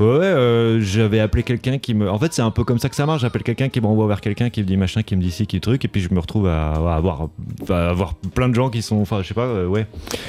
Ouais, 0.00 0.06
euh, 0.06 0.80
j'avais 0.80 1.20
appelé 1.20 1.42
quelqu'un 1.42 1.78
qui 1.78 1.94
me. 1.94 2.10
En 2.10 2.18
fait, 2.18 2.32
c'est 2.32 2.42
un 2.42 2.50
peu 2.50 2.64
comme 2.64 2.78
ça 2.78 2.88
que 2.88 2.96
ça 2.96 3.04
marche. 3.04 3.20
J'appelle 3.22 3.42
quelqu'un 3.42 3.68
qui 3.68 3.80
me 3.80 3.86
renvoie 3.86 4.06
vers 4.06 4.20
quelqu'un 4.20 4.48
qui 4.48 4.62
me 4.62 4.66
dit 4.66 4.76
machin, 4.76 5.02
qui 5.02 5.16
me 5.16 5.22
dit 5.22 5.30
ci, 5.30 5.46
qui 5.46 5.60
truc, 5.60 5.84
et 5.84 5.88
puis 5.88 6.00
je 6.00 6.12
me 6.12 6.18
retrouve 6.18 6.48
à, 6.48 6.72
avoir, 6.72 7.28
à 7.68 7.90
avoir 7.90 8.14
plein 8.14 8.48
de 8.48 8.54
gens 8.54 8.70
qui 8.70 8.80
sont. 8.82 9.00
Enfin, 9.00 9.22
je 9.22 9.28
sais 9.28 9.34
pas, 9.34 9.46
euh, 9.46 9.66
ouais. 9.66 9.86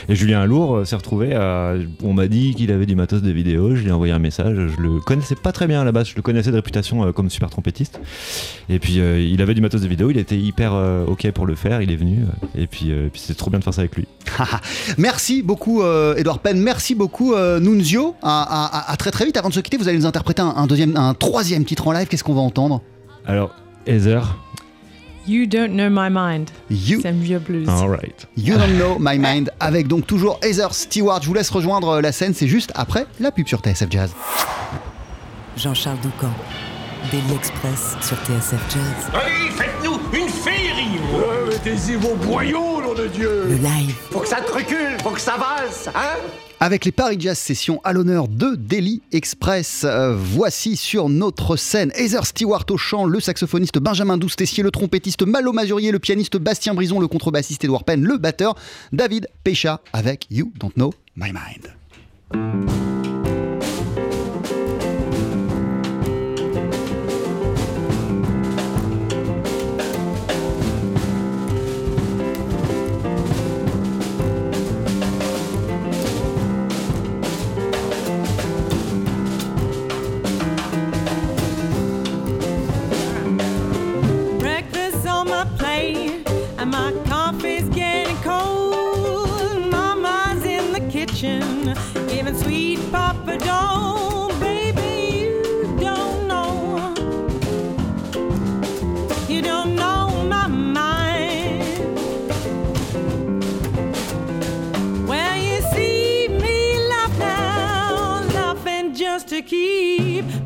Et 0.09 0.16
Julien 0.16 0.45
Lourd 0.45 0.76
euh, 0.76 0.86
s'est 0.86 0.95
retrouvé 0.95 1.34
à. 1.34 1.76
On 2.03 2.14
m'a 2.14 2.28
dit 2.28 2.53
qu'il 2.55 2.72
avait 2.72 2.86
du 2.86 2.95
matos 2.95 3.22
de 3.22 3.32
vidéo, 3.32 3.76
je 3.76 3.82
lui 3.82 3.89
ai 3.89 3.91
envoyé 3.91 4.11
un 4.11 4.20
message. 4.20 4.55
Je 4.55 4.82
le 4.82 4.99
connaissais 4.99 5.36
pas 5.36 5.51
très 5.51 5.68
bien 5.68 5.82
à 5.82 5.86
la 5.86 5.91
base, 5.91 6.09
je 6.09 6.16
le 6.16 6.22
connaissais 6.22 6.51
de 6.51 6.57
réputation 6.57 7.11
comme 7.14 7.30
super 7.30 7.49
trompettiste. 7.49 7.99
Et 8.70 8.80
puis, 8.80 8.95
il 8.95 9.41
avait 9.41 9.53
du 9.53 9.61
matos 9.61 9.82
de 9.82 9.88
vidéo, 9.88 10.09
il 10.09 10.18
était 10.18 10.38
hyper 10.38 10.74
ok 11.07 11.32
pour 11.32 11.45
le 11.45 11.55
faire, 11.55 11.82
il 11.82 11.91
est 11.91 11.95
venu, 11.95 12.26
et 12.55 12.68
puis, 12.68 12.91
puis 13.11 13.22
c'est 13.24 13.36
trop 13.36 13.49
bien 13.49 13.59
de 13.59 13.64
faire 13.64 13.74
ça 13.74 13.82
avec 13.82 13.95
lui. 13.95 14.07
Merci 14.97 15.41
beaucoup 15.41 15.84
Edouard 15.84 16.39
Penn, 16.39 16.59
merci 16.59 16.95
beaucoup 16.95 17.36
Nunzio. 17.36 18.16
À 18.22 18.95
très 18.97 19.11
très 19.11 19.26
vite. 19.26 19.38
Avant 19.38 19.49
de 19.53 19.57
se 19.57 19.61
quitter, 19.61 19.77
vous 19.77 19.87
allez 19.87 19.97
nous 19.97 20.05
interpréter 20.05 20.41
un, 20.41 20.53
un 20.55 20.65
deuxième, 20.67 20.97
un 20.97 21.13
troisième 21.13 21.63
titre 21.65 21.87
en 21.87 21.91
live. 21.91 22.07
Qu'est-ce 22.07 22.23
qu'on 22.23 22.33
va 22.33 22.41
entendre? 22.41 22.81
Alors, 23.25 23.51
Heather, 23.85 24.35
You 25.25 25.45
don't 25.45 25.69
know 25.71 25.89
my 25.89 26.09
mind. 26.11 26.49
You. 26.69 26.99
C'est 27.01 27.07
un 27.07 27.11
vieux 27.13 27.39
blues. 27.39 27.69
alright. 27.69 28.27
You 28.35 28.57
Don't 28.57 28.75
Know 28.75 28.97
My 28.99 29.17
Mind 29.17 29.51
avec 29.61 29.87
donc 29.87 30.05
toujours 30.05 30.37
Heather 30.43 30.73
Stewart. 30.73 31.21
Je 31.21 31.27
vous 31.27 31.33
laisse 31.33 31.49
rejoindre 31.49 31.87
euh, 31.87 32.01
la 32.01 32.11
scène, 32.11 32.33
c'est 32.33 32.47
juste 32.47 32.73
après 32.75 33.05
la 33.21 33.31
pub 33.31 33.47
sur 33.47 33.59
TSF 33.61 33.87
Jazz. 33.89 34.11
Jean-Charles 35.55 35.99
Doucan, 36.01 36.33
Daily 37.11 37.35
Express 37.35 37.95
sur 38.01 38.17
TSF 38.17 38.59
Jazz. 38.69 39.11
Allez, 39.13 39.49
faites-nous 39.51 39.93
une 40.11 40.27
féerie 40.27 40.99
Ouais, 41.13 41.51
mettez-y 41.53 41.95
vos 41.95 42.15
boyaux, 42.15 42.81
nom 42.81 42.93
de 42.93 43.07
Dieu 43.07 43.45
Le 43.47 43.55
live, 43.55 43.95
Faut 44.11 44.19
que 44.19 44.27
ça 44.27 44.41
te 44.41 44.51
recule, 44.51 44.97
faut 45.03 45.11
que 45.11 45.21
ça 45.21 45.35
valse, 45.37 45.89
hein? 45.95 46.17
Avec 46.64 46.86
les 46.86 46.93
Paris 46.93 47.18
Jazz 47.20 47.38
Sessions 47.38 47.82
à 47.84 47.91
l'honneur 47.91 48.30
de 48.30 48.55
Daily 48.55 49.01
Express, 49.11 49.84
euh, 49.84 50.16
voici 50.16 50.78
sur 50.78 51.09
notre 51.09 51.57
scène 51.57 51.91
Heather 51.93 52.26
Stewart 52.26 52.64
au 52.70 52.78
chant, 52.78 53.03
le 53.03 53.20
saxophoniste 53.20 53.80
Benjamin 53.80 54.18
Douce-Tessier, 54.18 54.64
le 54.64 54.72
trompettiste 54.72 55.24
Malo 55.24 55.51
Mazurier, 55.51 55.91
le 55.91 55.99
pianiste 55.99 56.38
Bastien 56.38 56.74
Brison, 56.74 57.01
le 57.01 57.09
contrebassiste 57.09 57.66
Edouard 57.66 57.84
Penn, 57.84 58.01
le 58.01 58.16
batteur 58.16 58.55
David 58.93 59.28
Pécha 59.43 59.82
avec 59.91 60.26
You 60.32 60.53
Don't 60.57 60.72
Know 60.76 60.93
My 61.18 61.34
Mind. 61.34 62.92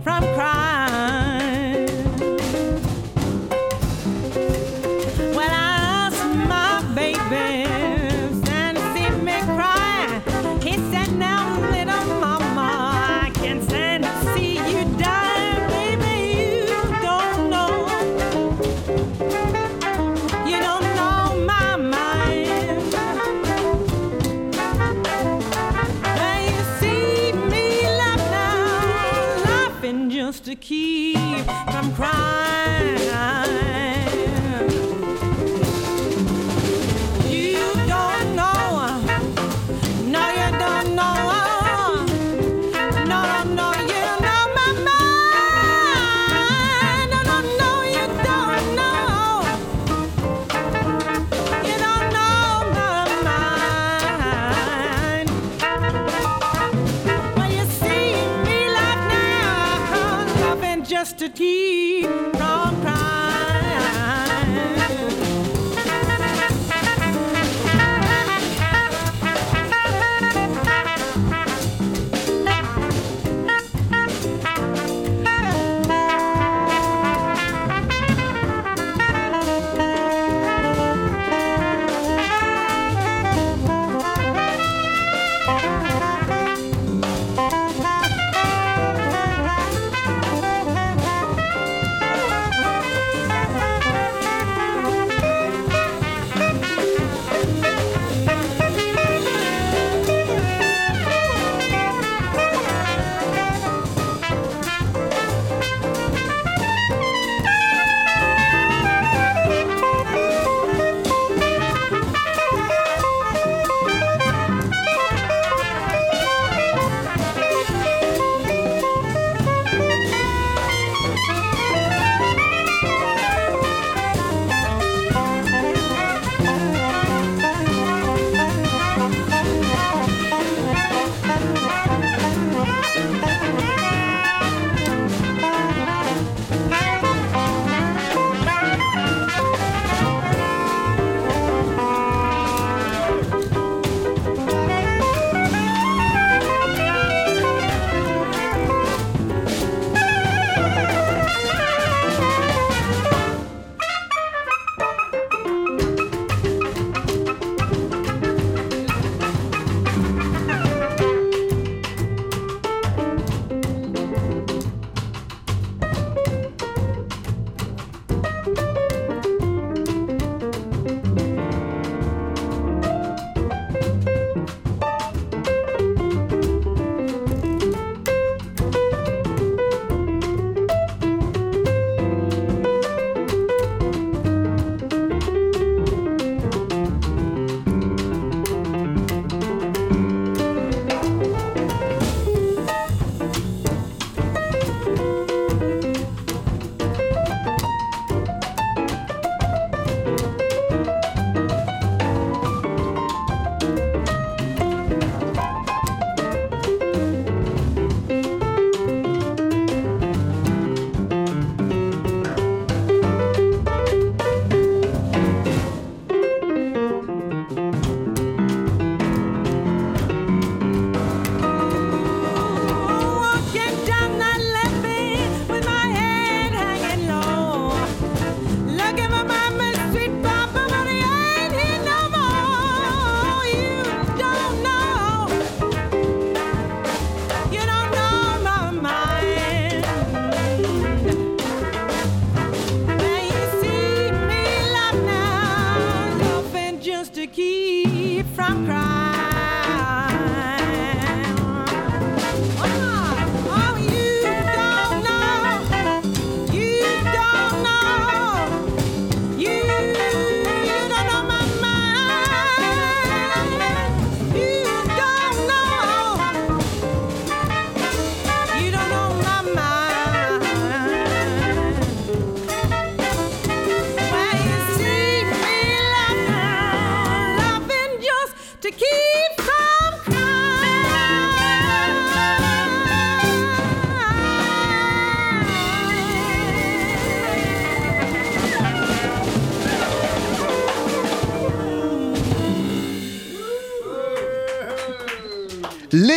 from 0.07 0.23
crime. 0.35 0.86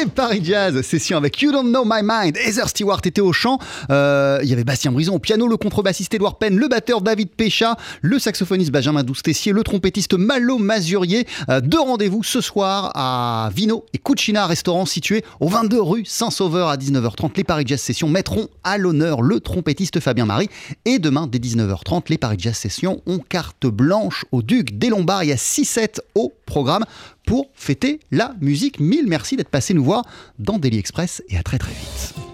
Les 0.01 0.10
Paris 0.21 0.43
Jazz, 0.45 0.83
session 0.83 1.17
avec 1.17 1.41
You 1.41 1.51
Don't 1.51 1.71
Know 1.71 1.83
My 1.87 2.03
Mind. 2.03 2.37
Heather 2.37 2.69
Stewart 2.69 3.01
était 3.07 3.23
au 3.23 3.33
chant. 3.33 3.59
Euh, 3.89 4.39
il 4.43 4.51
y 4.51 4.53
avait 4.53 4.65
Bastien 4.65 4.93
Brison 4.93 5.15
au 5.15 5.19
piano, 5.19 5.49
le 5.49 5.57
contrebassiste 5.57 6.13
Edouard 6.13 6.37
Penn, 6.37 6.59
le 6.59 6.69
batteur 6.69 7.01
David 7.01 7.31
Pécha, 7.31 7.79
le 8.03 8.19
saxophoniste 8.19 8.71
Benjamin 8.71 9.03
Douce-Tessier, 9.03 9.53
le 9.53 9.63
trompettiste 9.63 10.13
Malo 10.13 10.59
Mazurier. 10.59 11.27
Euh, 11.49 11.63
deux 11.63 11.81
rendez-vous 11.81 12.23
ce 12.23 12.43
soir 12.43 12.93
à 12.95 13.49
Vino 13.57 13.87
et 13.95 13.99
Cucina, 13.99 14.47
restaurant 14.47 14.85
situé 14.85 15.25
au 15.41 15.49
22 15.49 15.81
rue 15.81 16.05
Saint-Sauveur 16.05 16.69
à 16.69 16.77
19h30. 16.77 17.31
Les 17.37 17.45
Paris 17.45 17.65
Jazz 17.67 17.81
Sessions 17.81 18.09
mettront 18.09 18.49
à 18.63 18.77
l'honneur 18.77 19.23
le 19.23 19.41
trompettiste 19.41 20.01
Fabien 20.01 20.27
Marie. 20.27 20.51
Et 20.85 20.99
demain, 20.99 21.29
dès 21.29 21.39
19h30, 21.39 22.11
les 22.11 22.19
Paris 22.19 22.37
Jazz 22.39 22.57
Sessions 22.57 23.01
ont 23.07 23.21
carte 23.21 23.67
blanche 23.67 24.27
au 24.33 24.43
Duc 24.43 24.77
des 24.77 24.91
Lombards. 24.91 25.25
Il 25.25 25.31
y 25.31 25.33
a 25.33 25.37
6-7 25.37 26.01
au 26.15 26.31
programme 26.45 26.85
pour 27.31 27.49
fêter 27.55 28.01
la 28.11 28.35
musique. 28.41 28.81
Mille 28.81 29.07
merci 29.07 29.37
d'être 29.37 29.51
passé 29.51 29.73
nous 29.73 29.85
voir 29.85 30.03
dans 30.39 30.59
Daily 30.59 30.79
Express 30.79 31.23
et 31.29 31.37
à 31.37 31.43
très 31.43 31.59
très 31.59 31.73
vite. 31.73 32.30